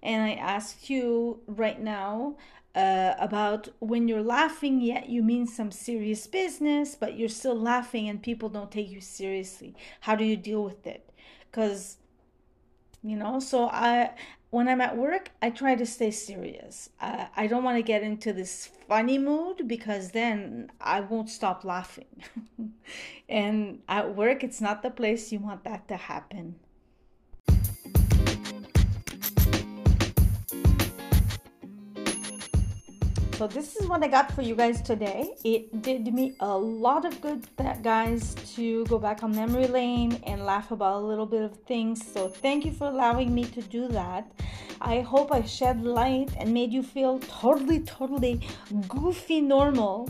and 0.03 0.23
I 0.23 0.35
asked 0.35 0.89
you 0.89 1.41
right 1.47 1.81
now 1.81 2.37
uh, 2.75 3.15
about 3.19 3.69
when 3.81 4.07
you're 4.07 4.23
laughing, 4.23 4.81
yet 4.81 5.09
you 5.09 5.23
mean 5.23 5.47
some 5.47 5.73
serious 5.73 6.27
business, 6.27 6.95
but 6.95 7.19
you're 7.19 7.29
still 7.29 7.59
laughing 7.59 8.09
and 8.09 8.23
people 8.23 8.49
don't 8.49 8.71
take 8.71 8.91
you 8.91 9.01
seriously. 9.01 9.75
How 10.03 10.15
do 10.15 10.25
you 10.25 10.37
deal 10.37 10.63
with 10.63 10.87
it? 10.87 11.11
Because 11.51 11.97
you 13.03 13.17
know 13.17 13.41
so 13.41 13.69
i 13.69 14.11
when 14.51 14.67
I'm 14.67 14.81
at 14.81 14.97
work, 14.97 15.31
I 15.43 15.51
try 15.51 15.75
to 15.75 15.85
stay 15.85 16.11
serious. 16.11 16.89
Uh, 17.01 17.27
I 17.37 17.47
don't 17.47 17.65
want 17.65 17.77
to 17.77 17.83
get 17.83 18.03
into 18.03 18.33
this 18.33 18.71
funny 18.89 19.19
mood 19.19 19.69
because 19.69 20.13
then 20.13 20.73
I 20.81 21.01
won't 21.01 21.29
stop 21.29 21.65
laughing. 21.65 22.25
and 23.29 23.81
at 23.89 24.15
work, 24.15 24.43
it's 24.43 24.61
not 24.61 24.83
the 24.83 24.91
place 24.91 25.33
you 25.33 25.39
want 25.39 25.65
that 25.65 25.87
to 25.89 25.97
happen. 25.97 26.57
So 33.39 33.47
this 33.47 33.77
is 33.77 33.87
what 33.87 34.03
I 34.03 34.09
got 34.09 34.33
for 34.33 34.43
you 34.43 34.57
guys 34.57 34.83
today. 34.83 35.37
It 35.45 35.81
did 35.81 36.13
me 36.13 36.35
a 36.41 36.59
lot 36.59 37.05
of 37.05 37.21
good, 37.21 37.47
guys, 37.85 38.35
to 38.57 38.85
go 38.87 38.99
back 38.99 39.23
on 39.23 39.31
memory 39.31 39.69
lane 39.69 40.21
and 40.27 40.45
laugh 40.45 40.73
about 40.73 40.97
a 41.03 41.07
little 41.07 41.25
bit 41.25 41.43
of 41.43 41.57
things. 41.59 42.05
So 42.05 42.29
thank 42.29 42.65
you 42.65 42.73
for 42.73 42.89
allowing 42.89 43.33
me 43.33 43.45
to 43.45 43.63
do 43.63 43.87
that. 43.91 44.29
I 44.81 45.01
hope 45.01 45.33
I 45.33 45.43
shed 45.43 45.83
light 45.85 46.31
and 46.39 46.55
made 46.55 46.73
you 46.73 46.83
feel 46.83 47.19
totally, 47.19 47.81
totally 47.81 48.41
goofy 48.89 49.41
normal. 49.41 50.09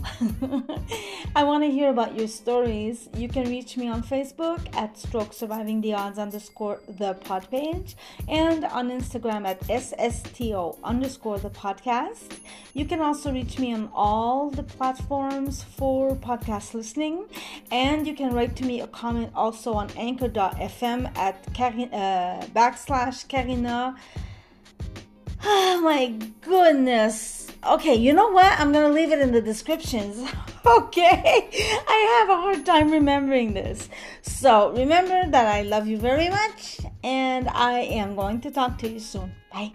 I 1.35 1.43
want 1.43 1.63
to 1.63 1.71
hear 1.71 1.89
about 1.89 2.15
your 2.15 2.27
stories. 2.27 3.09
You 3.15 3.27
can 3.27 3.47
reach 3.49 3.77
me 3.77 3.87
on 3.87 4.03
Facebook 4.03 4.59
at 4.75 4.97
Stroke 4.97 5.33
Surviving 5.33 5.81
the 5.81 5.93
Odds 5.93 6.19
underscore 6.19 6.81
the 6.87 7.13
pod 7.13 7.49
page 7.49 7.95
and 8.27 8.65
on 8.65 8.89
Instagram 8.89 9.47
at 9.47 9.59
SSTO 9.61 10.77
underscore 10.83 11.39
the 11.39 11.49
podcast. 11.49 12.39
You 12.73 12.85
can 12.85 12.99
also 12.99 13.31
reach 13.31 13.57
me 13.59 13.73
on 13.73 13.89
all 13.93 14.49
the 14.49 14.63
platforms 14.63 15.63
for 15.63 16.15
podcast 16.15 16.73
listening 16.73 17.25
and 17.71 18.05
you 18.05 18.13
can 18.13 18.33
write 18.33 18.55
to 18.57 18.65
me 18.65 18.81
a 18.81 18.87
comment 18.87 19.31
also 19.35 19.73
on 19.73 19.89
anchor.fm 19.97 21.17
at 21.17 21.47
uh, 21.57 22.45
backslash 22.53 23.27
Karina 23.27 23.95
Oh 25.43 25.81
my 25.83 26.07
goodness. 26.41 27.47
Okay, 27.65 27.95
you 27.95 28.13
know 28.13 28.29
what? 28.29 28.59
I'm 28.59 28.71
gonna 28.71 28.89
leave 28.89 29.11
it 29.11 29.19
in 29.19 29.31
the 29.31 29.41
descriptions. 29.41 30.17
okay, 30.65 31.49
I 31.87 32.19
have 32.19 32.29
a 32.29 32.41
hard 32.41 32.65
time 32.65 32.91
remembering 32.91 33.53
this. 33.53 33.89
So 34.21 34.71
remember 34.71 35.29
that 35.29 35.47
I 35.47 35.63
love 35.63 35.87
you 35.87 35.97
very 35.97 36.29
much, 36.29 36.79
and 37.03 37.49
I 37.49 37.79
am 37.79 38.15
going 38.15 38.39
to 38.41 38.51
talk 38.51 38.77
to 38.79 38.89
you 38.89 38.99
soon. 38.99 39.33
Bye. 39.51 39.73